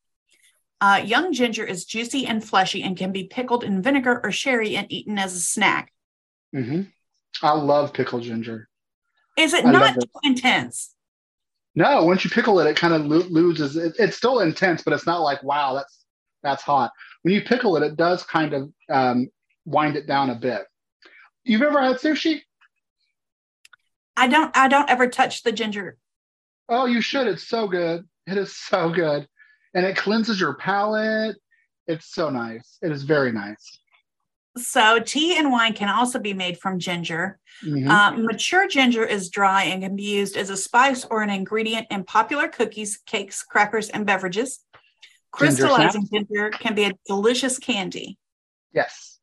[0.80, 4.76] Uh, young ginger is juicy and fleshy and can be pickled in vinegar or sherry
[4.76, 5.92] and eaten as a snack.
[6.54, 6.92] Mhm.
[7.42, 8.68] I love pickled ginger.
[9.36, 10.00] Is it I not it.
[10.00, 10.94] too intense?
[11.74, 13.76] No, once you pickle it, it kind of lo- loses.
[13.76, 16.04] It, it's still intense, but it's not like wow, that's
[16.42, 16.92] that's hot.
[17.22, 19.28] When you pickle it, it does kind of um,
[19.64, 20.62] wind it down a bit.
[21.44, 22.42] You've ever had sushi?
[24.16, 24.56] I don't.
[24.56, 25.96] I don't ever touch the ginger.
[26.68, 27.26] Oh, you should.
[27.26, 28.04] It's so good.
[28.26, 29.26] It is so good.
[29.74, 31.36] And it cleanses your palate.
[31.86, 32.78] It's so nice.
[32.82, 33.78] It is very nice.
[34.58, 37.38] So tea and wine can also be made from ginger.
[37.64, 37.88] Mhm.
[37.88, 41.86] Uh, mature ginger is dry and can be used as a spice or an ingredient
[41.90, 44.64] in popular cookies, cakes, crackers, and beverages.
[45.30, 48.18] Crystallizing ginger can be a delicious candy.
[48.72, 49.18] yes.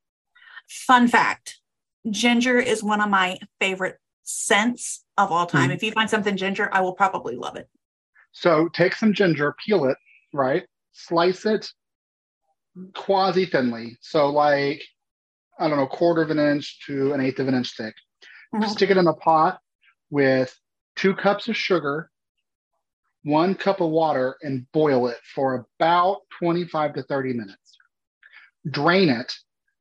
[0.68, 1.60] Fun fact
[2.10, 5.70] ginger is one of my favorite scents of all time.
[5.70, 5.76] Mhm.
[5.76, 7.70] If you find something ginger, I will probably love it.
[8.32, 9.98] So take some ginger, peel it,
[10.34, 10.68] right?
[10.92, 11.72] Slice it
[12.94, 13.98] quasi thinly.
[14.02, 14.84] So like,
[15.58, 17.96] I don't know, quarter of an inch to an eighth of an inch thick.
[18.54, 18.68] Mhm.
[18.70, 19.62] Stick it in a pot
[20.10, 20.58] with
[20.96, 22.12] two cups of sugar,
[23.24, 27.78] one cup of water, and boil it for about 25 to 30 minutes.
[28.70, 29.34] Drain it,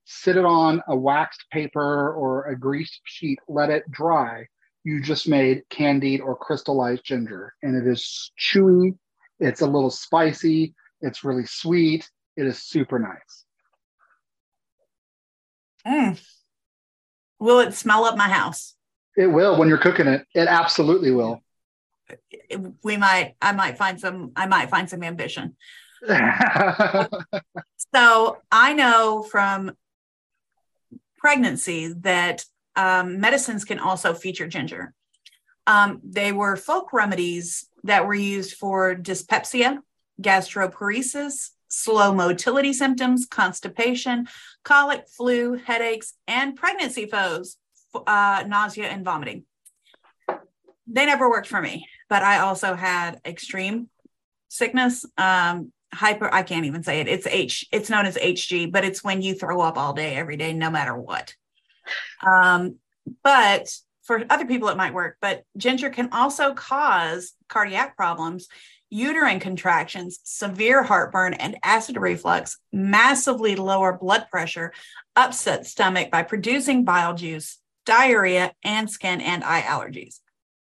[0.05, 4.47] sit it on a waxed paper or a greased sheet, let it dry.
[4.85, 8.99] You just made candied or crystallized ginger, and it is chewy.
[9.41, 10.75] It's a little spicy.
[11.01, 12.09] It's really sweet.
[12.37, 13.44] It is super nice.
[15.87, 16.21] Mm.
[17.39, 18.75] Will it smell up my house?
[19.17, 20.27] It will when you're cooking it.
[20.35, 21.43] It absolutely will.
[22.83, 25.57] We might, I might find some, I might find some ambition.
[27.95, 29.73] So I know from
[31.19, 32.45] pregnancy that
[32.75, 34.93] um, medicines can also feature ginger.
[35.67, 39.81] Um, they were folk remedies that were used for dyspepsia,
[40.21, 44.27] gastroparesis, slow motility symptoms, constipation,
[44.65, 47.57] colic, flu, headaches, and pregnancy foes,
[48.07, 49.45] uh, nausea, and vomiting.
[50.87, 53.89] They never worked for me, but I also had extreme
[54.49, 57.09] sickness, um, hyper i can't even say it.
[57.09, 60.37] It's h it's known as hg but it's when you throw up all day every
[60.37, 61.35] day no matter what.
[62.27, 62.77] Um
[63.23, 63.69] but
[64.03, 68.49] for other people it might work but ginger can also cause cardiac problems
[68.95, 74.73] uterine contractions severe heartburn and acid reflux massively lower blood pressure
[75.17, 80.21] upset stomach by producing bile juice diarrhea and skin and eye allergies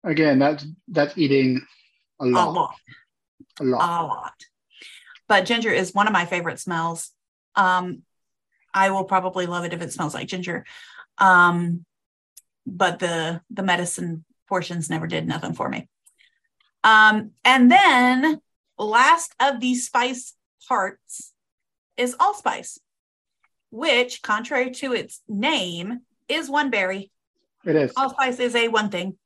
[0.04, 1.60] Again, that's that's eating
[2.20, 2.48] a lot.
[2.48, 2.74] a lot.
[3.60, 4.02] A lot.
[4.02, 4.34] a lot.
[5.28, 7.10] But ginger is one of my favorite smells.
[7.56, 8.02] Um,
[8.72, 10.64] I will probably love it if it smells like ginger.
[11.18, 11.84] Um,
[12.66, 15.88] but the the medicine portions never did nothing for me.
[16.84, 18.40] Um, and then
[18.78, 20.34] last of these spice
[20.68, 21.32] parts
[21.96, 22.78] is allspice,
[23.70, 27.10] which, contrary to its name, is one berry.
[27.64, 27.92] It is.
[27.96, 29.16] Allspice is a one thing.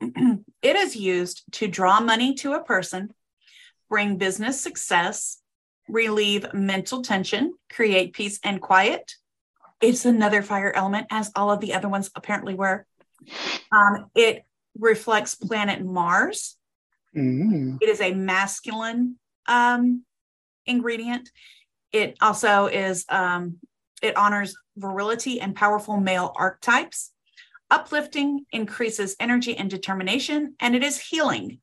[0.00, 3.12] it is used to draw money to a person,
[3.88, 5.38] bring business success,
[5.88, 9.14] relieve mental tension, create peace and quiet.
[9.80, 12.86] It's another fire element, as all of the other ones apparently were.
[13.72, 14.44] Um, it
[14.78, 16.56] reflects planet Mars.
[17.16, 17.78] Mm.
[17.80, 20.04] It is a masculine um,
[20.66, 21.30] ingredient.
[21.92, 23.58] It also is, um,
[24.02, 27.12] it honors virility and powerful male archetypes.
[27.70, 31.60] Uplifting increases energy and determination, and it is healing.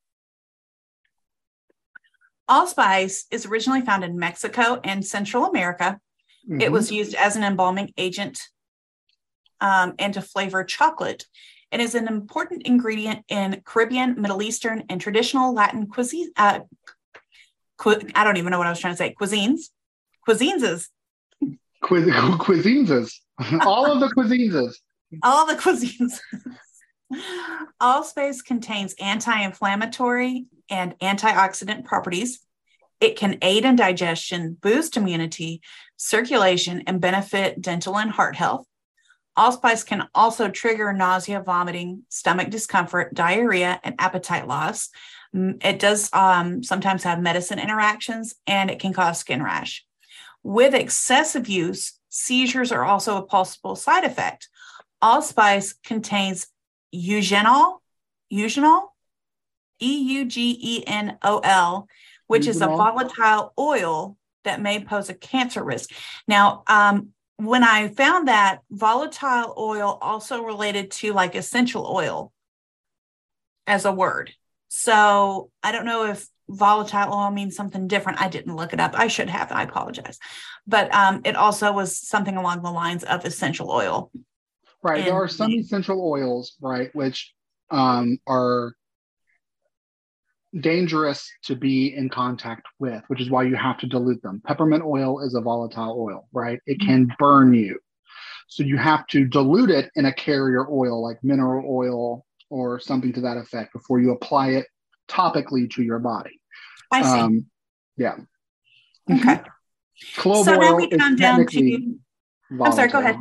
[2.48, 6.00] Allspice is originally found in Mexico and Central America.
[6.50, 6.72] It Mhm.
[6.72, 8.40] was used as an embalming agent
[9.62, 11.26] um, and to flavor chocolate.
[11.72, 16.32] It is an important ingredient in Caribbean, Middle Eastern, and traditional Latin cuisine.
[16.36, 16.62] Uh,
[17.78, 19.16] cu- I don't even know what I was trying to say.
[19.20, 19.70] Cuisines,
[20.28, 20.90] cuisines is
[21.82, 22.08] Quiz-
[22.40, 23.12] cuisines.
[23.62, 24.76] All of the cuisines.
[25.24, 26.20] all the cuisines.
[27.82, 32.40] Allspice contains anti-inflammatory and antioxidant properties.
[33.00, 35.62] It can aid in digestion, boost immunity,
[35.98, 38.66] circulation, and benefit dental and heart health.
[39.40, 44.90] Allspice can also trigger nausea, vomiting, stomach discomfort, diarrhea, and appetite loss.
[45.34, 49.86] It does um, sometimes have medicine interactions and it can cause skin rash.
[50.44, 54.50] With excessive use, seizures are also a possible side effect.
[55.02, 56.48] Allspice contains
[56.94, 57.80] eugenol,
[58.34, 58.88] eugenol,
[59.82, 61.88] E U G E N O L,
[62.28, 65.92] which is a volatile oil that may pose a cancer risk.
[66.28, 72.34] Now, um, when I found that volatile oil also related to like essential oil
[73.66, 74.32] as a word.
[74.68, 78.22] So I don't know if volatile oil means something different.
[78.22, 78.92] I didn't look it up.
[78.94, 79.54] I should have.
[79.54, 80.20] I apologize.
[80.68, 84.12] But um, it also was something along the lines of essential oil.
[84.84, 85.06] Right.
[85.06, 87.34] there are some essential oils, right, which
[87.70, 88.74] um, are
[90.60, 94.42] dangerous to be in contact with, which is why you have to dilute them.
[94.46, 96.60] Peppermint oil is a volatile oil, right?
[96.66, 97.80] It can burn you.
[98.48, 103.14] So you have to dilute it in a carrier oil like mineral oil or something
[103.14, 104.66] to that effect before you apply it
[105.08, 106.42] topically to your body.
[106.92, 107.20] I see.
[107.20, 107.46] Um,
[107.98, 108.16] yeah.
[109.12, 109.42] okay.
[110.16, 111.96] Clove so now we is come down to
[112.62, 113.18] I'm sorry, go ahead.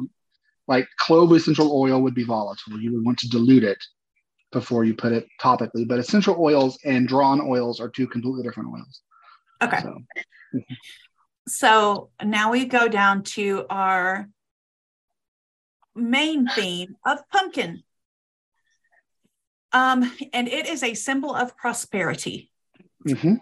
[0.66, 2.80] Like clove essential oil would be volatile.
[2.80, 3.82] You would want to dilute it
[4.52, 5.86] before you put it topically.
[5.86, 9.00] But essential oils and drawn oils are two completely different oils.
[9.62, 9.80] Okay.
[9.82, 9.98] So,
[11.48, 14.28] so now we go down to our
[15.94, 17.82] main theme of pumpkin.
[19.72, 22.50] Um, and it is a symbol of prosperity.
[23.06, 23.34] Mm-hmm.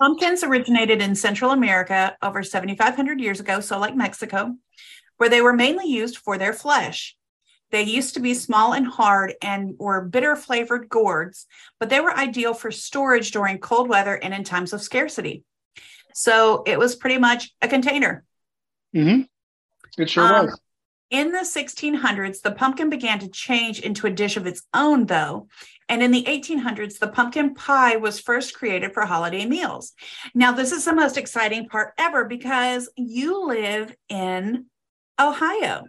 [0.00, 4.54] Pumpkins originated in Central America over 7,500 years ago, so like Mexico,
[5.18, 7.16] where they were mainly used for their flesh.
[7.70, 11.46] They used to be small and hard and were bitter flavored gourds,
[11.78, 15.44] but they were ideal for storage during cold weather and in times of scarcity.
[16.14, 18.24] So it was pretty much a container.
[18.94, 19.22] Mm-hmm.
[20.02, 20.60] It sure um, was.
[21.10, 25.48] In the 1600s, the pumpkin began to change into a dish of its own, though.
[25.88, 29.92] And in the 1800s, the pumpkin pie was first created for holiday meals.
[30.34, 34.66] Now, this is the most exciting part ever because you live in
[35.18, 35.86] Ohio.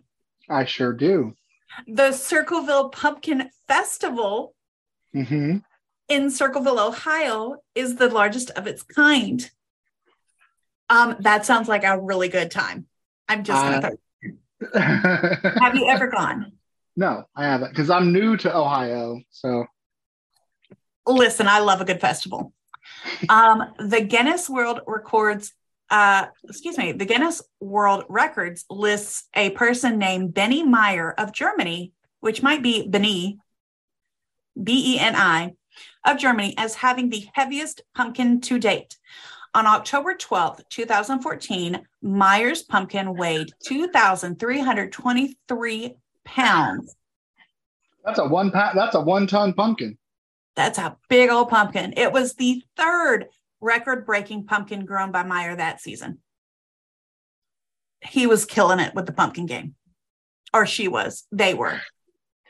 [0.50, 1.36] I sure do.
[1.88, 4.54] The Circleville Pumpkin Festival
[5.16, 5.58] mm-hmm.
[6.10, 9.50] in Circleville, Ohio, is the largest of its kind.
[10.90, 12.86] Um, that sounds like a really good time.
[13.30, 13.92] I'm just gonna.
[14.76, 14.80] Uh,
[15.62, 16.52] have you ever gone?
[16.98, 19.22] No, I haven't because I'm new to Ohio.
[19.30, 19.66] So,
[21.08, 22.54] listen, I love a good festival.
[23.30, 25.54] Um, the Guinness World Records,
[25.92, 31.92] uh, excuse me, the Guinness World Records lists a person named Benny Meier of Germany,
[32.22, 33.40] which might be Beni,
[34.62, 35.54] B E N I,
[36.06, 38.96] of Germany, as having the heaviest pumpkin to date.
[39.54, 46.96] On October 12th, 2014, Meier's pumpkin weighed 2,323 pounds.
[48.06, 49.98] That's a one pa- that's a one ton pumpkin.
[50.56, 51.96] That's a big old pumpkin.
[51.98, 53.26] It was the third
[53.62, 56.20] record breaking pumpkin grown by Meier that season.
[58.02, 59.76] He was killing it with the pumpkin game.
[60.54, 61.26] Or she was.
[61.32, 61.80] They were.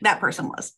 [0.02, 0.74] That person was.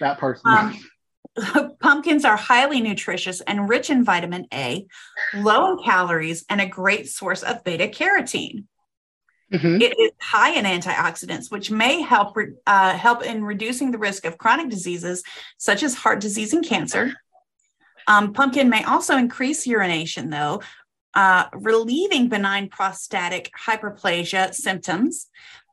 [0.00, 0.50] That person.
[0.50, 4.86] Um, pumpkins are highly nutritious and rich in vitamin A,
[5.34, 8.64] low in calories, and a great source of beta carotene.
[9.52, 9.80] Mm-hmm.
[9.80, 14.36] It is high in antioxidants, which may help uh, help in reducing the risk of
[14.36, 15.22] chronic diseases
[15.56, 17.14] such as heart disease and cancer.
[18.08, 20.62] Um, pumpkin may also increase urination, though,
[21.14, 25.26] uh, relieving benign prostatic hyperplasia symptoms.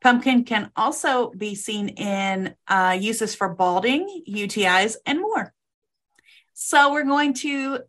[0.04, 5.54] Pumpkin can also be seen in uh, uses for balding, UTIs, and more.
[6.54, 7.80] So we're going to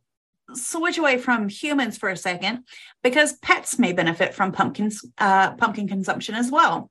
[0.54, 2.64] switch away from humans for a second
[3.02, 6.90] because pets may benefit from pumpkins, uh, pumpkin consumption as well.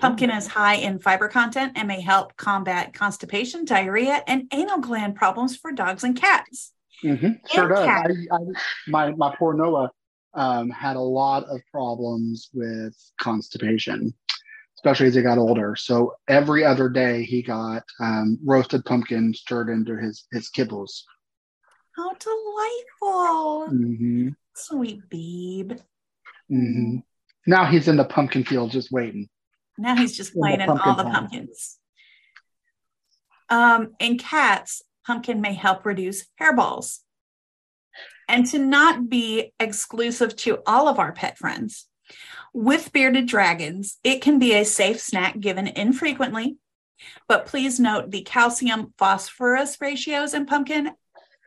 [0.00, 5.14] Pumpkin is high in fiber content and may help combat constipation, diarrhea, and anal gland
[5.14, 6.72] problems for dogs and cats.
[7.04, 7.28] Mm-hmm.
[7.50, 7.86] Sure does.
[7.86, 8.38] I, I,
[8.88, 9.90] my my poor Noah
[10.34, 14.14] um, had a lot of problems with constipation,
[14.76, 15.76] especially as he got older.
[15.76, 21.02] So every other day he got um, roasted pumpkin stirred into his his kibbles.
[21.96, 23.68] How delightful!
[23.74, 24.28] Mm-hmm.
[24.54, 25.72] Sweet babe.
[26.50, 26.98] Mm-hmm.
[27.46, 29.28] Now he's in the pumpkin field just waiting.
[29.78, 31.78] Now he's just playing in, all the pumpkins.
[33.48, 36.98] Um, in cats, pumpkin may help reduce hairballs.
[38.28, 41.86] And to not be exclusive to all of our pet friends,
[42.52, 46.56] with bearded dragons, it can be a safe snack given infrequently,
[47.28, 50.92] but please note the calcium phosphorus ratios in pumpkin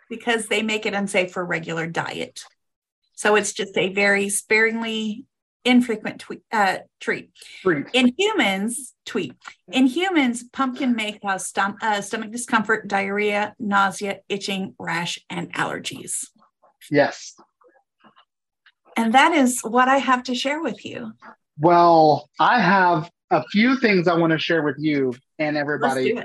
[0.10, 2.44] because they make it unsafe for regular diet.
[3.16, 5.26] So it's just a very sparingly
[5.66, 7.32] infrequent tweet, uh, treat.
[7.94, 9.34] In humans, tweet.
[9.72, 16.28] In humans, pumpkin may cause stom- uh, stomach discomfort, diarrhea, nausea, itching, rash, and allergies.
[16.92, 17.36] Yes.
[18.96, 21.14] And that is what I have to share with you.
[21.60, 26.16] Well, I have a few things I want to share with you and everybody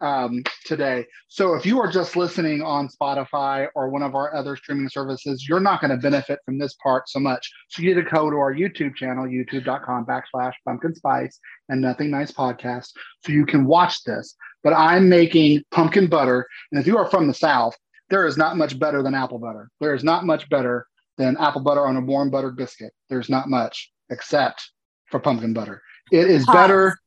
[0.00, 1.06] um, today.
[1.28, 5.46] So if you are just listening on Spotify or one of our other streaming services,
[5.48, 7.50] you're not going to benefit from this part so much.
[7.68, 11.38] So you need to go to our YouTube channel, youtube.com backslash pumpkin spice
[11.68, 12.90] and nothing nice podcast,
[13.24, 14.34] so you can watch this.
[14.62, 16.46] But I'm making pumpkin butter.
[16.72, 17.76] And if you are from the South,
[18.10, 19.70] there is not much better than apple butter.
[19.80, 20.86] There is not much better
[21.18, 22.92] than apple butter on a warm buttered biscuit.
[23.08, 24.70] There's not much except
[25.10, 25.82] for pumpkin butter.
[26.12, 26.54] It is Pause.
[26.54, 26.98] better.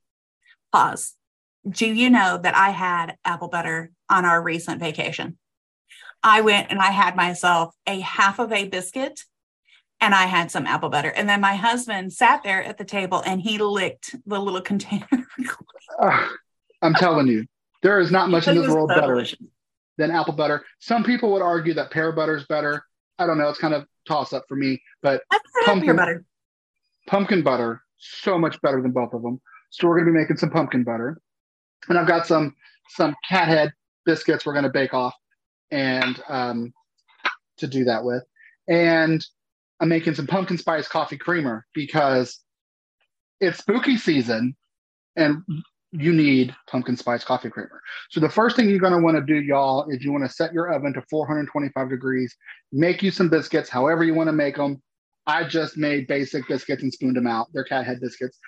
[0.73, 1.15] Pause.
[1.67, 5.37] Do you know that I had apple butter on our recent vacation?
[6.23, 9.21] I went and I had myself a half of a biscuit
[10.01, 11.09] and I had some apple butter.
[11.09, 15.07] And then my husband sat there at the table and he licked the little container.
[15.99, 16.27] uh,
[16.81, 17.45] I'm telling you,
[17.81, 19.39] there is not much in this world so better delicious.
[19.97, 20.65] than apple butter.
[20.79, 22.83] Some people would argue that pear butter is better.
[23.17, 23.49] I don't know.
[23.49, 25.21] It's kind of toss up for me, but
[25.65, 26.25] pumpkin butter.
[27.07, 29.41] Pumpkin butter so much better than both of them.
[29.71, 31.21] So we're gonna be making some pumpkin butter,
[31.87, 32.55] and I've got some
[32.89, 33.73] some cat head
[34.05, 35.15] biscuits we're gonna bake off,
[35.71, 36.73] and um,
[37.57, 38.23] to do that with,
[38.67, 39.25] and
[39.79, 42.39] I'm making some pumpkin spice coffee creamer because
[43.39, 44.55] it's spooky season,
[45.15, 45.41] and
[45.91, 47.81] you need pumpkin spice coffee creamer.
[48.09, 50.31] So the first thing you're going to want to do, y'all, is you want to
[50.31, 52.35] set your oven to 425 degrees.
[52.71, 54.81] Make you some biscuits, however you want to make them.
[55.25, 57.47] I just made basic biscuits and spooned them out.
[57.53, 58.39] They're cat head biscuits.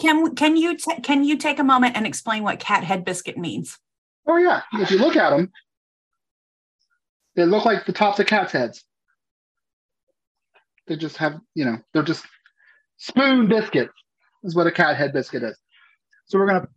[0.00, 3.38] Can can you t- can you take a moment and explain what cat head biscuit
[3.38, 3.78] means?
[4.26, 5.50] Oh yeah, if you look at them,
[7.34, 8.84] they look like the tops of cats' heads.
[10.86, 12.24] They just have, you know, they're just
[12.98, 13.92] spoon biscuits.
[14.44, 15.58] Is what a cat head biscuit is.
[16.26, 16.68] So we're gonna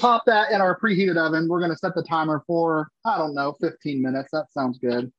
[0.00, 1.48] pop that in our preheated oven.
[1.48, 4.30] We're gonna set the timer for I don't know, 15 minutes.
[4.32, 5.12] That sounds good.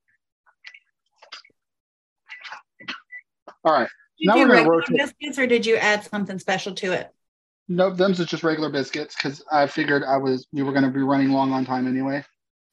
[3.63, 3.89] All right.
[4.23, 6.93] Did Now you we're do regular rotate- biscuits or did you add something special to
[6.93, 7.11] it?
[7.67, 10.89] Nope, them's are just regular biscuits because I figured I was we were going to
[10.91, 12.23] be running long on time anyway,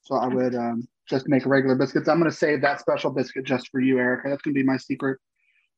[0.03, 2.09] so I would um, just make regular biscuits.
[2.09, 4.29] I'm going to save that special biscuit just for you, Erica.
[4.29, 5.19] That's going to be my secret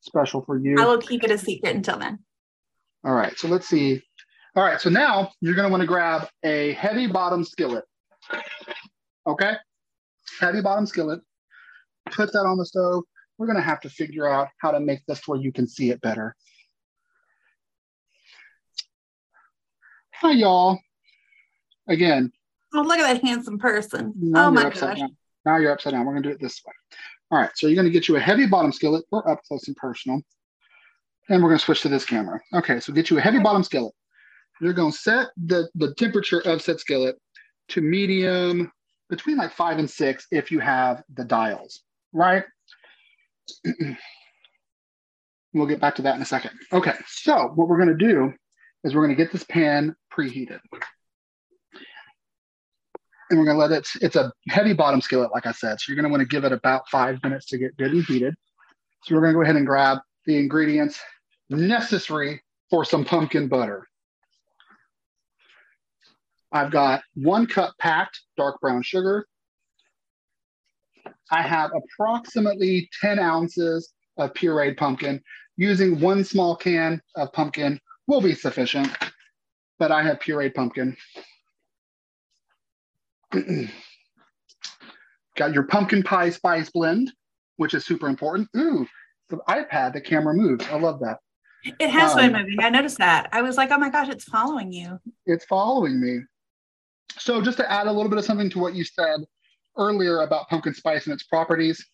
[0.01, 0.79] special for you.
[0.79, 2.19] I will keep it a secret until then.
[3.03, 3.99] All right, so let's see.
[4.55, 7.83] All right, so now you're going to want to grab a heavy bottom skillet.
[9.25, 9.53] Okay,
[10.39, 11.19] heavy bottom skillet.
[12.11, 13.03] Put that on the stove.
[13.37, 15.89] We're going to have to figure out how to make this where you can see
[15.89, 16.35] it better.
[20.15, 20.79] Hi, y'all.
[21.87, 22.31] Again,
[22.75, 24.13] Oh, look at that handsome person.
[24.17, 24.97] now oh my gosh.
[24.97, 25.15] down.
[25.45, 26.05] Now you're upside down.
[26.05, 26.73] We're going to do it this way.
[27.29, 29.67] All right, so you're going to get you a heavy bottom skillet or up close
[29.67, 30.21] and personal.
[31.29, 32.39] And we're going to switch to this camera.
[32.53, 33.93] Okay, so get you a heavy bottom skillet.
[34.59, 37.15] You're going to set the, the temperature of said skillet
[37.69, 38.71] to medium
[39.09, 41.81] between like five and six if you have the dials,
[42.11, 42.43] right?
[45.53, 46.51] we'll get back to that in a second.
[46.71, 48.33] Okay, so what we're going to do
[48.83, 50.59] is we're going to get this pan preheated.
[53.29, 55.79] And we're going to let it, it's a heavy bottom skillet, like I said.
[55.79, 58.03] So you're going to want to give it about five minutes to get good and
[58.03, 58.35] heated.
[59.03, 60.99] So we're going to go ahead and grab the ingredients
[61.49, 63.87] necessary for some pumpkin butter.
[66.51, 69.25] I've got one cup packed dark brown sugar.
[71.31, 75.21] I have approximately 10 ounces of pureed pumpkin.
[75.57, 78.89] Using one small can of pumpkin will be sufficient,
[79.79, 80.95] but I have pureed pumpkin.
[85.35, 87.11] Got your pumpkin pie spice blend,
[87.57, 88.47] which is super important.
[88.55, 88.85] Ooh,
[89.29, 90.65] the iPad, the camera moves.
[90.67, 91.17] I love that.
[91.79, 92.59] It has been Um, moving.
[92.61, 93.29] I noticed that.
[93.31, 94.99] I was like, oh my gosh, it's following you.
[95.25, 96.19] It's following me.
[97.17, 99.21] So, just to add a little bit of something to what you said
[99.77, 101.85] earlier about pumpkin spice and its properties,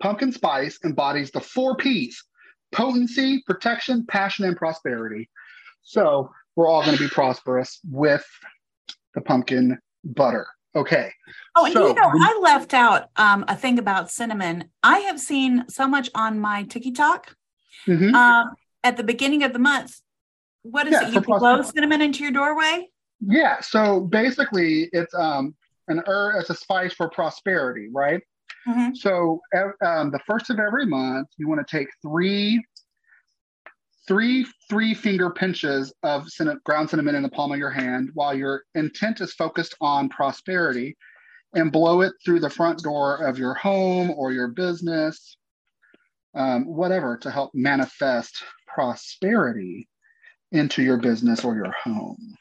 [0.00, 2.22] pumpkin spice embodies the four P's
[2.72, 5.28] potency, protection, passion, and prosperity.
[5.82, 8.24] So, we're all going to be prosperous with
[9.14, 10.46] the pumpkin butter.
[10.74, 11.10] Okay.
[11.56, 14.64] Oh, and So, you know, I left out um, a thing about cinnamon.
[14.82, 17.34] I have seen so much on my TikTok
[17.86, 18.14] Mhm.
[18.14, 20.00] um, at the beginning of the month.
[20.62, 21.14] What is Yeah, it?
[21.14, 22.88] You blow cinnamon into your doorway?
[23.20, 23.60] Yeah.
[23.60, 25.54] So basically, it's um
[25.88, 26.36] an herb.
[26.40, 28.20] It's a spice for prosperity, right?
[28.66, 28.96] Mhm.
[28.96, 29.40] So
[29.84, 32.64] um, the first of every month, you want to take three,
[34.06, 38.34] three, three finger pinches of cinnamon, ground cinnamon in the palm of your hand, while
[38.34, 40.96] your intent is focused on prosperity,
[41.54, 45.36] and blow it through the front door of your home or your business,
[46.34, 49.88] um, whatever, to help manifest prosperity
[50.52, 52.36] into your business or your home.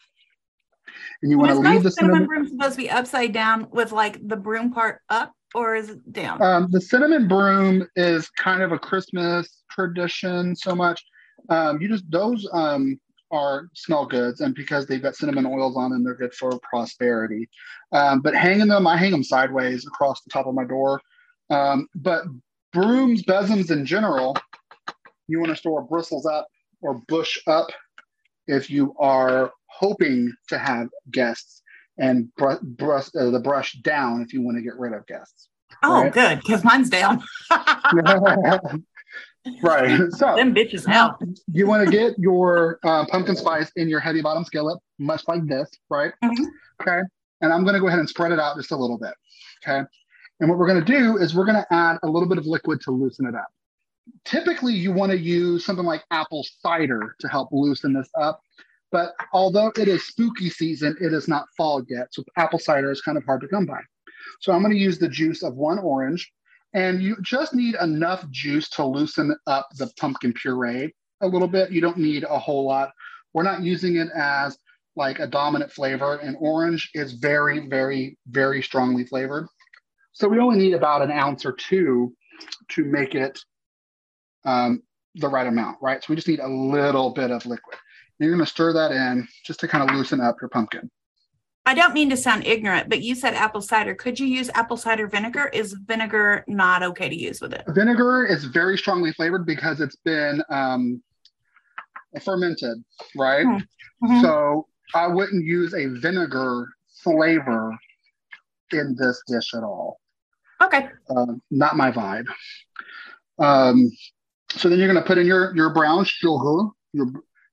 [1.22, 2.28] And you want to is leave my the cinnamon cinnamon.
[2.28, 6.14] broom supposed to be upside down with like the broom part up, or is it
[6.14, 6.42] down?
[6.42, 11.04] Um, the cinnamon broom is kind of a Christmas tradition so much.
[11.50, 13.00] Um, you just those um,
[13.32, 17.50] are smell goods, and because they've got cinnamon oils on them, they're good for prosperity.
[17.92, 21.02] Um, but hanging them, I hang them sideways across the top of my door.
[21.50, 22.24] Um, but
[22.74, 24.36] brooms, besoms in general,
[25.28, 26.48] you want to store bristles up
[26.82, 27.70] or bush up
[28.48, 31.62] if you are hoping to have guests,
[31.98, 35.50] and br- brush uh, the brush down if you want to get rid of guests.
[35.84, 36.14] oh, right.
[36.14, 37.22] good, because mine's down.
[39.64, 40.12] right.
[40.12, 41.22] So Them bitches out.
[41.52, 45.46] you want to get your uh, pumpkin spice in your heavy bottom skillet, much like
[45.48, 46.14] this, right?
[46.24, 46.46] Mhm.
[46.82, 47.02] Okay.
[47.42, 49.14] And I'm going to go ahead and spread it out just a little bit.
[49.64, 49.82] Okay.
[50.40, 52.46] And what we're going to do is we're going to add a little bit of
[52.46, 53.48] liquid to loosen it up.
[54.26, 58.42] Typically, you want to use something like apple cider to help loosen this up.
[58.92, 62.08] But although it is spooky season, it is not fall yet.
[62.12, 63.80] So apple cider is kind of hard to come by.
[64.42, 66.32] So I'm going to use the juice of one orange.
[66.74, 70.94] And you just need enough juice to loosen up the pumpkin puree.
[71.22, 71.72] a little bit.
[71.72, 72.92] You don't need a whole lot.
[73.34, 74.58] We're not using it as
[74.96, 79.48] like a dominant flavor, and orange is very, very, very strongly flavored.
[80.14, 82.14] So we only need about an ounce or two
[82.70, 83.40] to make it
[84.46, 84.84] um,
[85.16, 86.04] the right amount, right?
[86.04, 87.78] So we just need a little bit of liquid.
[88.22, 90.92] You're going to stir that in just to kind of loosen up your pumpkin.
[91.66, 93.96] I don't mean to sound ignorant, but you said apple cider.
[93.96, 95.50] Could you use apple cider vinegar?
[95.54, 97.64] Is vinegar not okay to use with it?
[97.70, 101.02] Vinegar is very strongly flavored because it's been um,
[102.24, 102.84] fermented,
[103.16, 103.46] right?
[103.46, 104.22] Mm-hmm.
[104.22, 106.68] So I wouldn't use a vinegar
[107.04, 107.76] flavor
[108.72, 110.00] in this dish at all.
[110.62, 110.90] Okay.
[111.10, 112.26] Um, not my vibe.
[113.40, 113.92] Um,
[114.52, 117.08] so then you're going to put in your your brown sugar, your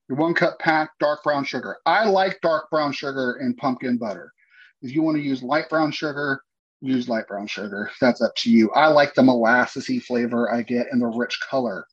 [0.08, 1.78] your one cup pack dark brown sugar.
[1.86, 4.32] I like dark brown sugar and pumpkin butter.
[4.82, 6.42] If you want to use light brown sugar,
[6.80, 7.90] use light brown sugar.
[8.00, 8.70] That's up to you.
[8.70, 11.86] I like the molassesy flavor I get and the rich color.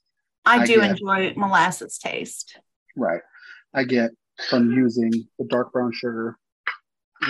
[0.46, 0.92] I, I do get.
[0.92, 2.60] enjoy molasses taste.
[2.96, 3.22] Right.
[3.74, 4.12] I get
[4.50, 6.38] from using the dark brown sugar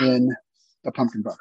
[0.00, 0.34] in
[0.84, 1.38] the pumpkin butter.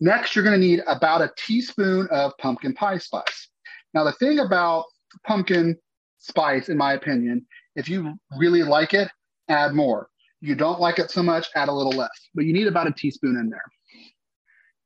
[0.00, 3.48] Next, you're going to need about a teaspoon of pumpkin pie spice.
[3.92, 4.86] Now, the thing about
[5.24, 5.76] pumpkin
[6.18, 7.46] spice, in my opinion,
[7.76, 9.08] if you really like it,
[9.48, 10.08] add more.
[10.40, 12.92] You don't like it so much, add a little less, but you need about a
[12.92, 13.64] teaspoon in there.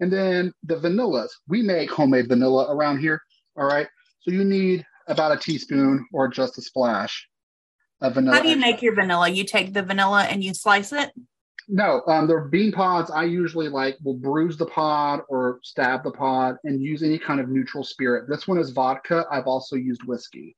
[0.00, 3.20] And then the vanillas, we make homemade vanilla around here.
[3.56, 3.88] All right.
[4.20, 7.26] So you need about a teaspoon or just a splash
[8.00, 8.36] of vanilla.
[8.36, 9.28] How do you make your vanilla?
[9.28, 11.10] You take the vanilla and you slice it?
[11.70, 16.10] No, um, the bean pods I usually like will bruise the pod or stab the
[16.10, 18.28] pod and use any kind of neutral spirit.
[18.28, 19.26] This one is vodka.
[19.30, 20.56] I've also used whiskey.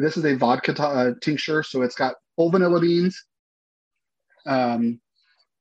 [0.00, 3.22] This is a vodka t- uh, tincture, so it's got whole vanilla beans,
[4.46, 5.00] um,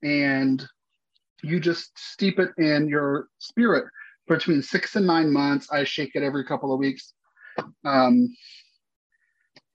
[0.02, 0.66] and
[1.44, 3.86] you just steep it in your spirit
[4.28, 5.68] between six and nine months.
[5.72, 7.14] I shake it every couple of weeks.
[7.84, 8.34] Um,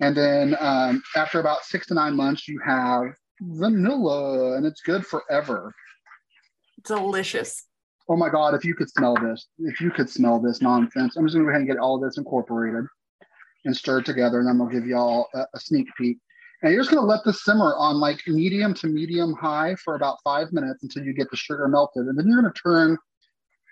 [0.01, 3.05] and then um, after about six to nine months, you have
[3.41, 5.73] vanilla, and it's good forever.
[6.85, 7.67] Delicious.
[8.09, 11.27] Oh my God, if you could smell this, if you could smell this nonsense, I'm
[11.27, 12.85] just gonna go ahead and get all of this incorporated
[13.65, 16.19] and stirred together, and then we'll give y'all a, a sneak peek.
[16.63, 20.19] And you're just gonna let this simmer on like medium to medium high for about
[20.25, 22.07] five minutes until you get the sugar melted.
[22.07, 22.99] And then you're gonna turn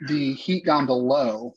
[0.09, 1.55] the heat down to low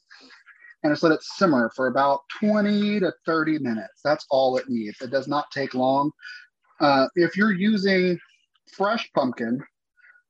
[0.85, 4.01] and just let it simmer for about 20 to 30 minutes.
[4.03, 5.01] That's all it needs.
[5.01, 6.11] It does not take long.
[6.79, 8.19] Uh, if you're using
[8.71, 9.59] fresh pumpkin,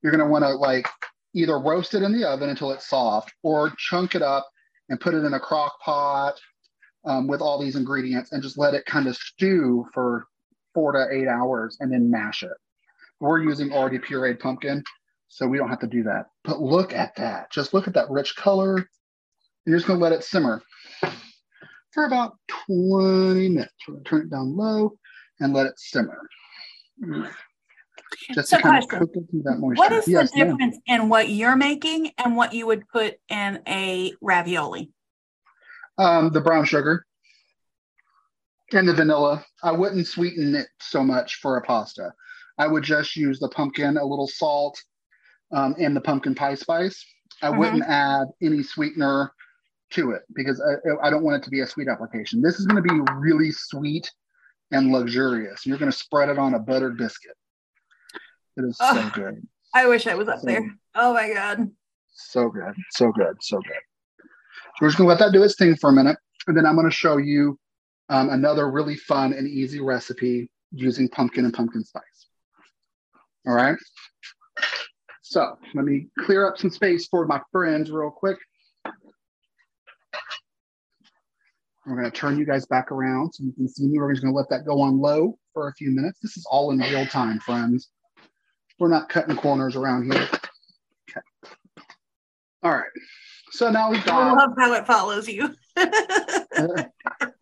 [0.02, 0.88] you're going to want to like
[1.34, 4.48] either roast it in the oven until it's soft or chunk it up
[4.88, 6.36] and put it in a crock pot
[7.06, 10.26] um, with all these ingredients and just let it kind of stew for
[10.74, 12.52] four to eight hours and then mash it.
[13.20, 14.84] We're using already pureed pumpkin,
[15.28, 16.26] so we don't have to do that.
[16.44, 17.52] But look at that.
[17.52, 18.88] Just look at that rich color.
[19.66, 20.62] You're just going to let it simmer
[21.92, 22.38] for about
[22.68, 23.74] 20 minutes.
[23.88, 24.98] We're going to turn it down low
[25.40, 26.20] and let it simmer.
[28.34, 29.80] Just so to kind of cook it that moisture.
[29.80, 33.62] What is yes, the difference in what you're making and what you would put in
[33.68, 34.92] a ravioli?
[35.98, 37.06] Um, the brown sugar
[38.74, 39.46] and the vanilla.
[39.64, 42.12] I wouldn't sweeten it so much for a pasta.
[42.58, 44.82] I would just use the pumpkin, a little salt,
[45.52, 47.06] um, and the pumpkin pie spice.
[47.42, 47.60] I mm-hmm.
[47.60, 49.32] wouldn't add any sweetener
[49.92, 52.42] to it because I, I, don't want it to be a sweet application.
[52.42, 54.12] This is going to be really sweet
[54.72, 55.66] and luxurious.
[55.66, 57.36] You're going to spread it on a buttered biscuit.
[58.58, 59.46] It is oh, so good.
[59.74, 60.76] I wish I was up so, there.
[60.96, 61.70] Oh my God.
[62.14, 62.74] So good.
[62.92, 63.36] So good.
[63.42, 63.82] So good.
[64.82, 66.18] We're just to let that do its thing for a minute.
[66.48, 67.58] And then I'm to show you
[68.10, 72.28] um, another really fun and easy recipe using pumpkin and pumpkin spice.
[73.48, 73.78] All right.
[75.22, 78.38] So let me clear up some space for my friends real quick.
[81.86, 84.00] We're to turn you guys back around so you can see me.
[84.00, 86.20] We're just to let that go on low for a few minutes.
[86.20, 87.90] This is all in real time, friends.
[88.80, 90.28] We're not cutting corners around here.
[91.10, 91.22] Okay.
[92.64, 92.90] All right.
[93.56, 94.22] So now we've got.
[94.22, 95.56] I love how it follows you.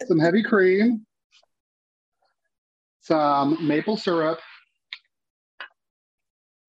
[0.07, 1.07] some heavy cream,
[3.01, 4.39] some maple syrup,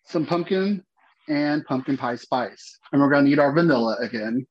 [0.06, 0.82] some pumpkin
[1.28, 2.78] and pumpkin pie spice.
[2.92, 4.46] And we're going to need our vanilla again.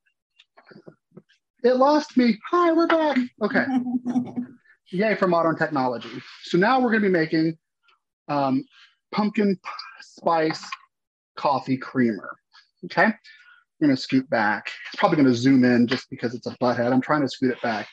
[1.64, 2.38] It lost me.
[2.52, 3.18] Hi, we're back.
[3.42, 3.66] Okay.
[4.92, 6.22] Yay for modern technology.
[6.44, 7.58] So now we're going to be making
[8.28, 8.64] um,
[9.12, 9.60] pumpkin
[10.02, 10.64] spice
[11.36, 12.38] coffee creamer.
[12.86, 13.08] Okay.
[13.84, 14.72] Going to scoot back.
[14.88, 16.94] It's probably going to zoom in just because it's a butt head.
[16.94, 17.86] I'm trying to scoot it back.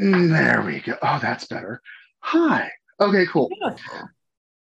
[0.00, 0.96] Mm, there we go.
[1.02, 1.80] Oh, that's better.
[2.20, 2.70] Hi.
[3.00, 3.50] Okay, cool.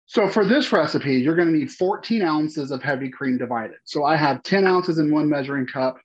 [0.05, 3.77] So for this recipe, you're going to need 14 ounces of heavy cream divided.
[3.83, 5.97] So I have 10 ounces in one measuring cup,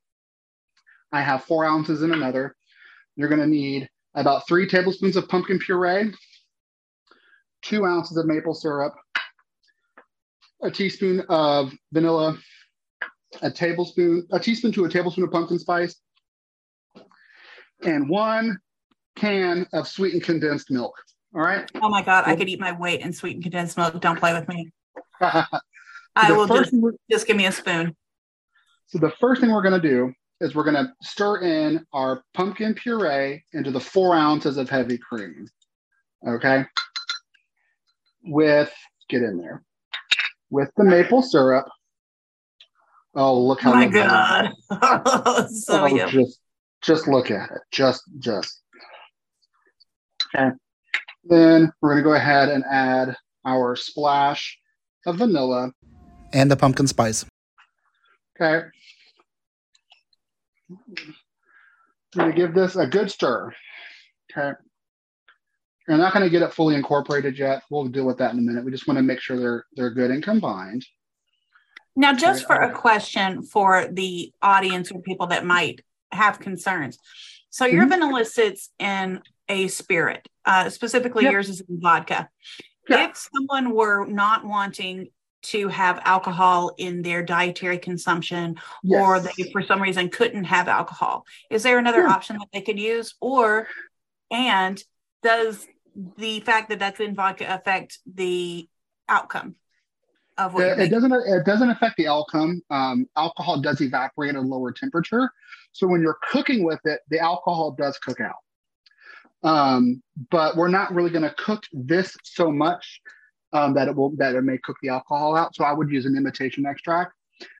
[1.12, 2.56] I have four ounces in another.
[3.16, 6.14] You're going to need about three tablespoons of pumpkin puree,
[7.60, 8.94] two ounces of maple syrup,
[10.62, 12.38] a teaspoon of vanilla,
[13.42, 15.96] a tablespoon, a teaspoon to a tablespoon of pumpkin spice,
[17.82, 18.58] and one
[19.16, 20.94] can of sweetened condensed milk.
[21.34, 21.70] All right.
[21.82, 24.00] Oh my God, I could eat my weight in sweetened condensed milk.
[24.00, 24.70] Don't play with me.
[25.20, 26.74] I will just,
[27.10, 27.94] just give me a spoon.
[28.86, 32.22] So the first thing we're going to do is we're going to stir in our
[32.34, 35.46] pumpkin puree into the four ounces of heavy cream.
[36.26, 36.64] Okay.
[38.24, 38.72] With,
[39.08, 39.62] get in there,
[40.50, 41.66] with the maple syrup.
[43.16, 43.72] Oh, look how.
[43.72, 44.52] Oh my God.
[45.50, 46.12] so oh, yummy.
[46.12, 46.40] Just,
[46.82, 47.60] just look at it.
[47.72, 48.60] Just, just.
[50.34, 50.50] Okay.
[51.24, 54.58] Then we're going to go ahead and add our splash
[55.06, 55.72] of vanilla
[56.32, 57.24] and the pumpkin spice.
[58.38, 58.66] Okay.
[60.70, 60.78] I'm
[62.14, 63.52] going to give this a good stir.
[64.30, 64.52] Okay.
[65.88, 67.62] You're not going to get it fully incorporated yet.
[67.70, 68.64] We'll deal with that in a minute.
[68.64, 70.84] We just want to make sure they're they're good and combined.
[71.96, 75.80] Now, just for a question for the audience or people that might
[76.12, 76.98] have concerns.
[77.50, 78.00] So your mm-hmm.
[78.00, 81.32] vanilla sits in a spirit, uh, specifically yep.
[81.32, 82.28] yours is in vodka.
[82.88, 85.08] If someone were not wanting
[85.42, 89.00] to have alcohol in their dietary consumption yes.
[89.00, 92.10] or they for some reason couldn't have alcohol is there another yeah.
[92.10, 93.68] option that they could use or
[94.30, 94.82] and
[95.22, 95.66] does
[96.16, 98.68] the fact that that's in vodka affect the
[99.08, 99.54] outcome
[100.38, 102.62] of what it, it doesn't it doesn't affect the outcome.
[102.70, 105.30] Um, alcohol does evaporate at a lower temperature.
[105.72, 108.36] So when you're cooking with it the alcohol does cook out.
[109.42, 113.00] Um, but we're not really going to cook this so much
[113.52, 115.54] um, that it will that it may cook the alcohol out.
[115.54, 117.12] So I would use an imitation extract.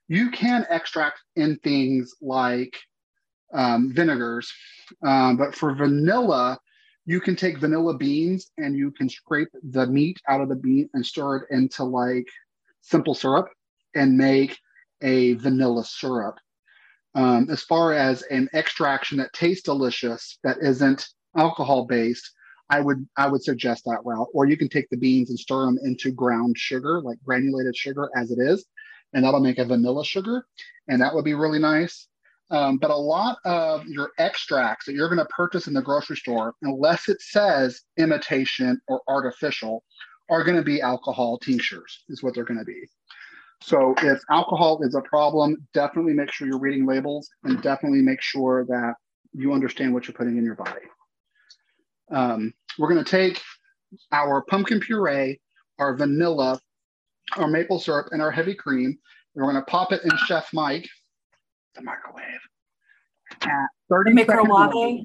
[0.08, 2.76] You can extract in things like
[3.52, 4.52] um, vinegars,
[5.04, 6.58] um, but for vanilla,
[7.06, 10.88] you can take vanilla beans and you can scrape the meat out of the bean
[10.94, 12.26] and stir it into like
[12.86, 13.48] simple syrup
[13.94, 14.58] and make
[15.02, 16.36] a vanilla syrup.
[17.14, 22.30] Um, as far as an extraction that tastes delicious that isn't alcohol based,
[22.68, 24.28] I would I would suggest that route.
[24.34, 28.10] Or you can take the beans and stir them into ground sugar, like granulated sugar
[28.16, 28.66] as it is,
[29.12, 30.46] and that'll make a vanilla sugar,
[30.88, 32.08] and that would be really nice.
[32.50, 36.16] Um, but a lot of your extracts that you're going to purchase in the grocery
[36.16, 39.82] store, unless it says imitation or artificial,
[40.28, 42.88] are going to be alcohol tinctures, is what they're going to be.
[43.62, 48.20] So if alcohol is a problem, definitely make sure you're reading labels and definitely make
[48.20, 48.94] sure that
[49.32, 50.86] you understand what you're putting in your body.
[52.10, 53.40] Um, we're going to take
[54.12, 55.40] our pumpkin puree,
[55.78, 56.60] our vanilla,
[57.36, 58.98] our maple syrup, and our heavy cream.
[59.34, 60.88] And we're going to pop it in Chef Mike,
[61.74, 62.40] the microwave,
[63.42, 65.00] at 30 the microwave.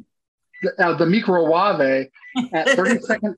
[0.62, 2.10] The, uh, the microwave
[2.54, 3.36] at 30 second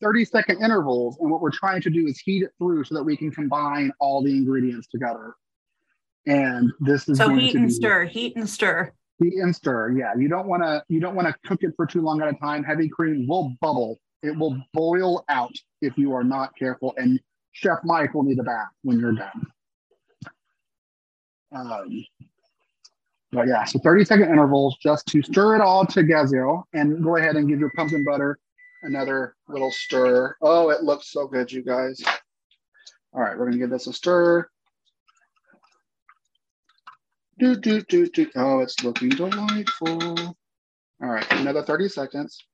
[0.00, 1.18] 30 second intervals.
[1.20, 3.92] And what we're trying to do is heat it through so that we can combine
[4.00, 5.34] all the ingredients together.
[6.26, 8.92] And this is so heat and stir, heat and stir.
[9.22, 9.92] Heat and stir.
[9.92, 12.28] Yeah, you don't want to you don't want to cook it for too long at
[12.28, 12.62] a time.
[12.62, 13.98] Heavy cream will bubble.
[14.22, 16.94] It will boil out if you are not careful.
[16.96, 17.20] And
[17.52, 19.46] Chef Mike will need a bath when you're done.
[21.52, 22.04] Um,
[23.32, 27.36] but yeah, so 30 second intervals just to stir it all together and go ahead
[27.36, 28.38] and give your pumpkin butter
[28.82, 30.36] another little stir.
[30.42, 32.02] Oh, it looks so good, you guys.
[33.12, 34.48] All right, we're gonna give this a stir.
[37.38, 38.30] Do, do, do, do.
[38.36, 40.36] Oh, it's looking delightful.
[41.02, 42.44] All right, another 30 seconds.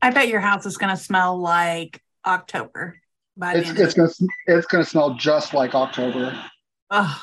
[0.00, 2.96] I bet your house is going to smell like October
[3.36, 6.36] by it's, it's to it's to smell just like October.
[6.90, 7.22] Oh.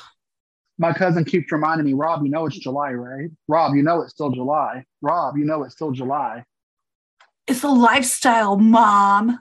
[0.78, 3.30] My cousin keeps reminding me, Rob, you know it's July, right?
[3.48, 4.84] Rob, you know it's still July.
[5.02, 6.44] Rob, you know it's still July.
[7.48, 9.40] It's a lifestyle, Mom.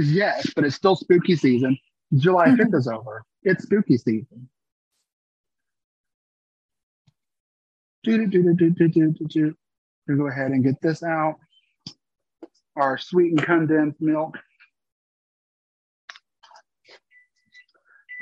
[0.00, 1.78] Yes, but it's still spooky season.
[2.14, 2.62] July mm-hmm.
[2.62, 3.24] 5th is over.
[3.42, 4.48] It's spooky season.
[8.16, 9.54] do, do, do, do, do, do, do, do.
[10.06, 11.36] We go ahead and get this out.
[12.76, 14.38] Our sweetened condensed milk.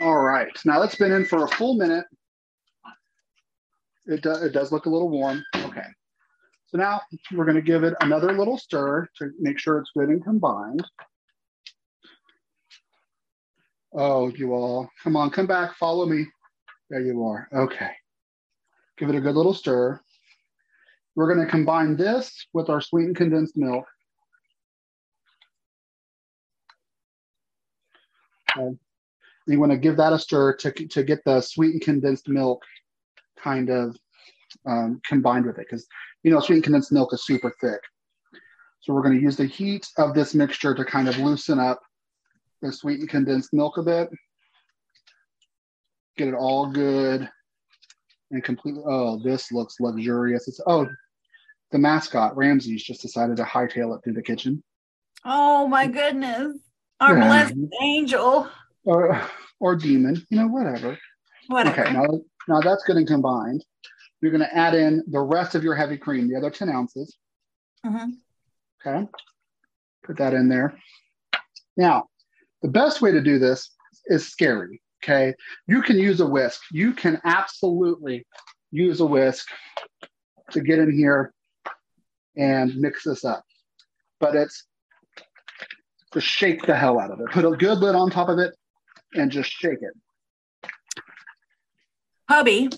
[0.00, 2.04] All right, now it's been in for a full minute.
[4.06, 5.42] It, do, it does look a little warm.
[6.66, 7.00] So now
[7.32, 10.84] we're gonna give it another little stir to make sure it's good and combined.
[13.92, 16.26] Oh, you all, come on, come back, follow me.
[16.90, 17.90] There you are, okay.
[18.98, 20.00] Give it a good little stir.
[21.14, 23.86] We're going to combine this with our sweetened condensed milk.
[28.56, 28.76] Okay.
[29.46, 32.62] You want to give that a stir to, to get the sweetened condensed milk
[33.38, 33.96] kind of
[34.66, 35.86] um, combined with it because
[36.22, 37.80] you know, sweetened condensed milk is super thick.
[38.80, 41.80] So we're going to use the heat of this mixture to kind of loosen up
[42.62, 44.08] the sweetened condensed milk a bit.
[46.16, 47.28] Get it all good
[48.30, 48.82] and completely.
[48.86, 50.48] Oh, this looks luxurious.
[50.48, 50.88] It's oh,
[51.72, 54.62] the mascot Ramsey's just decided to hightail it through the kitchen.
[55.24, 56.56] Oh my goodness,
[57.00, 57.26] our Yeah.
[57.26, 58.48] blessed angel.
[58.84, 59.20] Or
[59.60, 60.98] or demon, you know, whatever.
[61.48, 61.82] Whatever.
[61.82, 62.06] Okay, now,
[62.48, 63.64] now that's good and combined.
[64.20, 67.16] You're going to add in the rest of your heavy cream, the other 10 ounces.
[67.84, 68.12] Mhm.
[68.84, 69.08] Okay,
[70.02, 70.78] put that in there.
[71.76, 72.08] Now,
[72.62, 73.70] the best way to do this
[74.06, 74.82] is scary.
[75.02, 75.34] Okay,
[75.66, 76.62] you can use a whisk.
[76.72, 78.26] You can absolutely
[78.70, 79.48] use a whisk
[80.50, 81.32] to get in here
[82.36, 83.44] and mix this up.
[84.18, 84.66] But it's
[86.12, 87.30] to shake the hell out of it.
[87.30, 88.54] Put a good lid on top of it
[89.14, 90.70] and just shake it.
[92.28, 92.70] Hubby,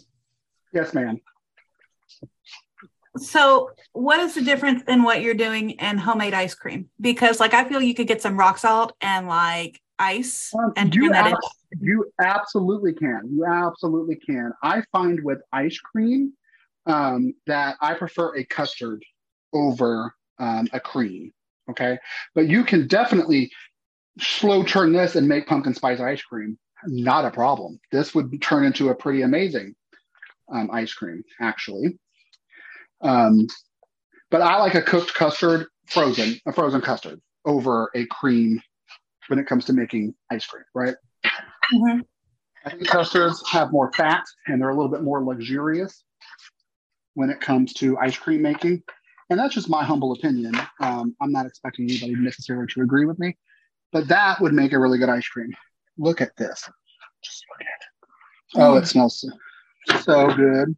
[0.72, 1.20] Yes, ma'am.
[3.16, 6.88] so what is the difference in what you're doing and homemade ice cream?
[7.00, 10.94] Because like I feel you could get some rock salt and like ice Um, and
[10.94, 11.36] you, abs-
[11.80, 13.22] you absolutely can.
[13.30, 14.52] You absolutely can.
[14.62, 16.32] I find with ice cream
[16.86, 19.04] um, that I prefer a custard
[19.52, 21.32] over um, a cream.
[21.70, 21.98] Okay.
[22.34, 23.50] But you can definitely
[24.20, 26.58] slow turn this and make pumpkin spice ice cream.
[26.86, 27.80] Not a problem.
[27.90, 29.74] This would turn into a pretty amazing
[30.52, 31.98] um, ice cream, actually.
[33.00, 33.46] Um,
[34.30, 38.60] but I like a cooked custard, frozen, a frozen custard over a cream
[39.28, 40.94] when it comes to making ice cream, right?
[41.72, 42.04] Mhm.
[42.64, 46.02] I think custards have more fat and they're a little bit more luxurious
[47.14, 48.82] when it comes to ice cream making.
[49.30, 50.54] And that's just my humble opinion.
[50.80, 53.36] Um, I'm not expecting anybody necessarily to agree with me,
[53.92, 55.54] but that would make a really good ice cream.
[55.98, 56.68] Look at this.
[57.22, 58.62] Just look at it.
[58.62, 59.24] Oh, it smells
[60.02, 60.76] so, good.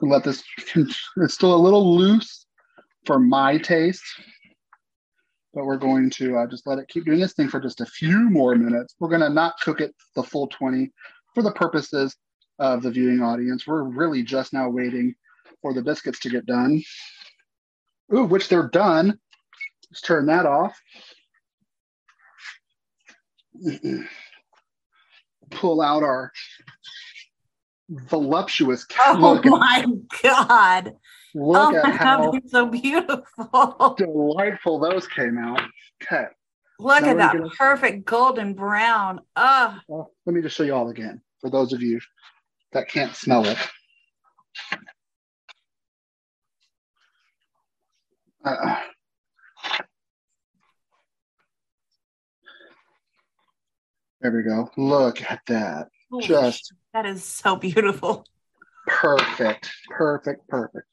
[0.00, 0.42] Let this,
[0.76, 2.46] it's still a little loose
[3.06, 4.04] for my taste
[5.54, 7.86] but we're going to uh, just let it keep doing this thing for just a
[7.86, 8.94] few more minutes.
[8.98, 10.90] We're going to not cook it the full 20
[11.34, 12.16] for the purposes
[12.58, 13.66] of the viewing audience.
[13.66, 15.14] We're really just now waiting
[15.62, 16.82] for the biscuits to get done.
[18.14, 19.18] Ooh, which they're done.
[19.90, 20.76] Let's turn that off.
[25.50, 26.32] Pull out our
[27.88, 28.86] voluptuous.
[28.98, 29.84] Oh at, my
[30.22, 30.92] god.
[31.34, 33.94] look oh at my how god, so beautiful.
[33.98, 35.60] delightful those came out.
[36.02, 36.24] Okay.
[36.80, 39.20] Look Now at that gonna- perfect golden brown.
[39.36, 42.00] Oh, Well, let me just show you all again for those of you
[42.72, 43.58] that can't smell it.
[48.44, 48.76] Uh,
[54.24, 54.70] there we go.
[54.78, 55.88] Look at that.
[56.22, 58.24] Just that is so beautiful.
[58.86, 59.70] perfect.
[59.90, 60.48] Perfect.
[60.48, 60.86] Perfect.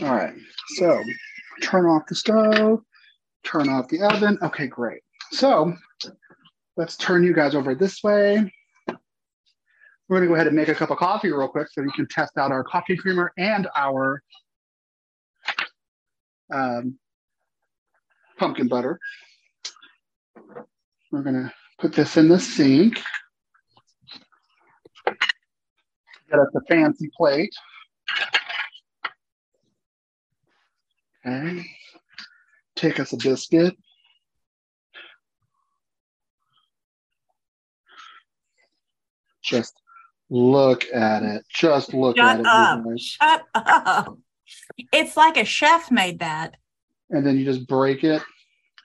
[0.00, 0.34] All right.
[0.74, 1.04] So
[1.62, 2.80] turn off the stove,
[3.44, 4.38] turn off the oven.
[4.42, 5.02] Okay, great.
[5.30, 5.72] So
[6.76, 8.52] let's turn you guys over this way.
[8.88, 11.92] We're going to go ahead and make a cup of coffee real quick so you
[11.92, 14.20] can test out our coffee creamer and our
[16.52, 16.98] um,
[18.36, 18.98] pumpkin butter.
[21.12, 21.52] We're going to
[21.82, 23.00] put this in the sink.
[26.30, 27.52] Get us a fancy plate.
[31.26, 31.66] Okay.
[32.76, 33.76] Take us a biscuit.
[39.42, 39.74] Just
[40.30, 41.44] look at it.
[41.52, 42.46] Just look at Shut it.
[42.46, 42.78] up.
[42.84, 43.02] you guys.
[43.02, 44.18] Shut up.
[44.92, 46.56] It's like a chef made that.
[47.10, 48.22] And then you just break it.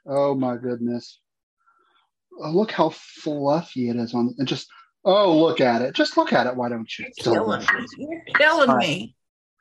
[0.08, 1.20] Oh my goodness.
[2.40, 4.68] Oh, look how fluffy it is on and just
[5.06, 5.96] oh look at it.
[5.96, 6.56] Just look at it.
[6.56, 7.06] Why don't you?
[7.18, 7.86] You're killing me.
[7.98, 8.80] You're killing right.
[8.80, 9.16] me.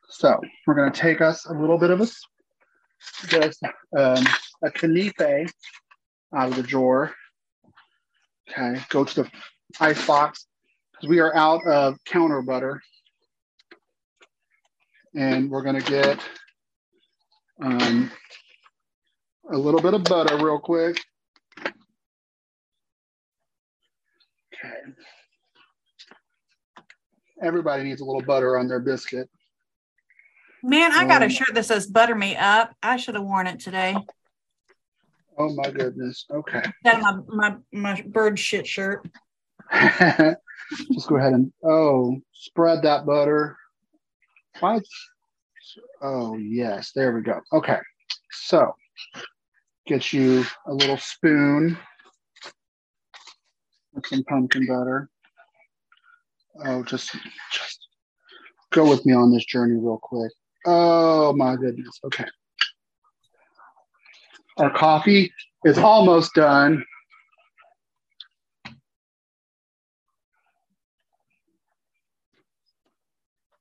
[0.08, 2.06] So we're going to take us a little bit of a,
[3.26, 3.62] just
[3.96, 4.24] um,
[4.62, 5.50] a canipe
[6.34, 7.12] out of the drawer.
[8.48, 9.30] Okay, go to the
[9.80, 10.46] ice box
[10.92, 12.80] because we are out of counter butter.
[15.14, 16.20] And we're going to get
[17.62, 18.10] um,
[19.50, 21.02] a little bit of butter real quick.
[24.64, 24.74] Okay.
[27.42, 29.28] Everybody needs a little butter on their biscuit.
[30.62, 32.74] Man, I got a Um, shirt that says butter me up.
[32.82, 33.94] I should have worn it today.
[35.38, 36.24] Oh my goodness.
[36.30, 36.62] Okay.
[36.84, 39.06] That my my my bird shit shirt.
[40.92, 43.56] Just go ahead and oh, spread that butter.
[44.60, 44.80] Why?
[46.00, 47.40] Oh yes, there we go.
[47.52, 47.78] Okay,
[48.30, 48.74] so
[49.86, 51.76] get you a little spoon
[53.96, 55.08] with some pumpkin butter.
[56.64, 57.16] Oh, just
[57.52, 57.88] just
[58.72, 60.30] go with me on this journey real quick.
[60.64, 61.98] Oh my goodness.
[62.04, 62.26] Okay.
[64.58, 65.32] Our coffee
[65.64, 66.84] is almost done.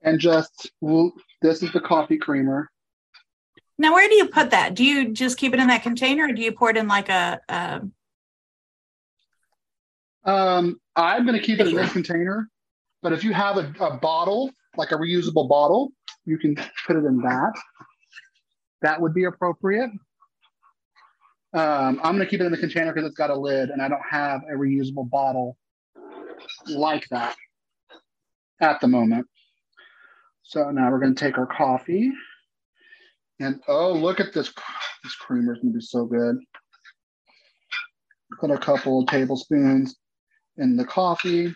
[0.04, 0.72] And just,
[1.42, 2.70] this is the coffee creamer.
[3.78, 4.76] Now, where do you put that?
[4.76, 7.10] Do you just keep it in that container or do you pour it in like
[7.10, 7.82] a, a
[10.26, 12.50] um, I'm going to keep it in this container,
[13.02, 15.92] but if you have a, a bottle, like a reusable bottle,
[16.26, 16.56] you can
[16.88, 17.54] put it in that.
[18.82, 19.92] That would be appropriate.
[21.54, 23.82] Um, I'm going to keep it in the container because it's got a lid and
[23.82, 25.58] I don't have a reusable bottle
[26.68, 27.36] like that
[28.60, 29.28] at the moment.
[30.44, 32.12] So now we're going to take our coffee
[33.40, 34.52] and oh, look at this.
[35.04, 36.38] This creamer is going to be so good.
[38.40, 39.96] Put a couple of tablespoons
[40.58, 41.54] in the coffee.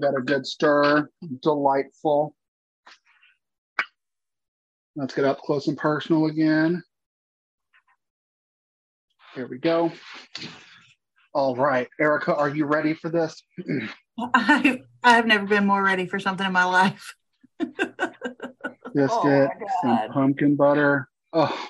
[0.00, 1.08] Got a good stir,
[1.42, 2.34] delightful.
[4.96, 6.82] Let's get up close and personal again.
[9.34, 9.92] Here we go.
[11.34, 13.42] All right, Erica, are you ready for this?
[14.34, 17.14] I I've never been more ready for something in my life.
[18.94, 19.50] Just oh get
[19.82, 21.08] some pumpkin butter.
[21.32, 21.68] Oh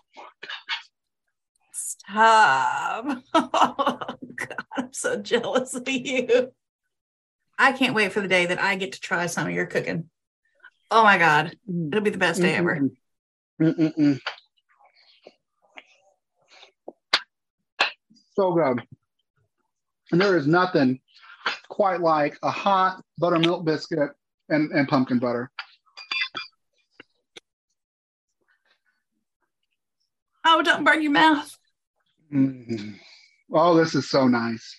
[1.73, 3.23] Stop.
[4.83, 6.53] I'm so jealous of you.
[7.57, 10.11] I can't wait for the day that I get to try some of your cooking.
[10.91, 11.57] Oh my God.
[11.69, 12.91] It'll be the best day ever.
[13.61, 14.19] Mm-mm-mm.
[18.35, 18.83] So good.
[20.11, 21.01] And there is nothing
[21.69, 24.11] quite like a hot buttermilk biscuit
[24.49, 25.51] and, and pumpkin butter.
[30.45, 31.57] Oh, don't burn your mouth.
[32.33, 32.95] Mm-hmm.
[33.53, 34.77] Oh, this is so nice.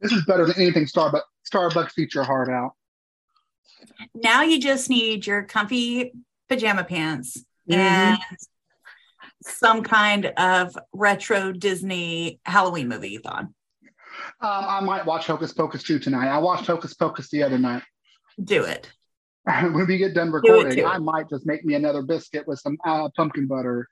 [0.00, 1.22] This is better than anything Starbucks
[1.52, 2.72] Starbucks eat your heart out.
[4.14, 6.12] Now you just need your comfy
[6.48, 7.80] pajama pants mm-hmm.
[7.80, 8.18] and
[9.42, 13.54] some kind of retro Disney Halloween movie on.
[14.40, 16.28] Um, I might watch Hocus Pocus 2 tonight.
[16.28, 17.82] I watched Hocus Pocus the other night.
[18.42, 18.90] Do it.
[19.44, 23.08] when we get done recording, I might just make me another biscuit with some uh,
[23.16, 23.88] pumpkin butter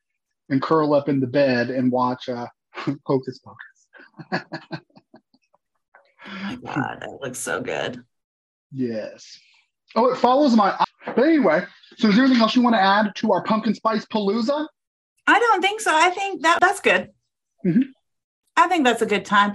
[0.49, 2.47] and curl up in the bed and watch uh,
[3.07, 3.74] Hocus Pocus.
[6.27, 8.03] Oh my god, that looks so good.
[8.73, 9.39] Yes.
[9.95, 10.77] Oh, it follows my.
[11.07, 11.65] But anyway,
[11.97, 14.67] so is there anything else you want to add to our pumpkin spice palooza?
[15.27, 15.95] I don't think so.
[15.95, 17.11] I think that that's good.
[17.65, 17.83] Mm-hmm.
[18.57, 19.55] I think that's a good time.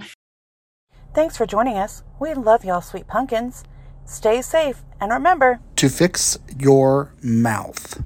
[1.14, 2.02] Thanks for joining us.
[2.20, 3.64] We love y'all, sweet pumpkins.
[4.04, 8.02] Stay safe and remember to fix your mouth.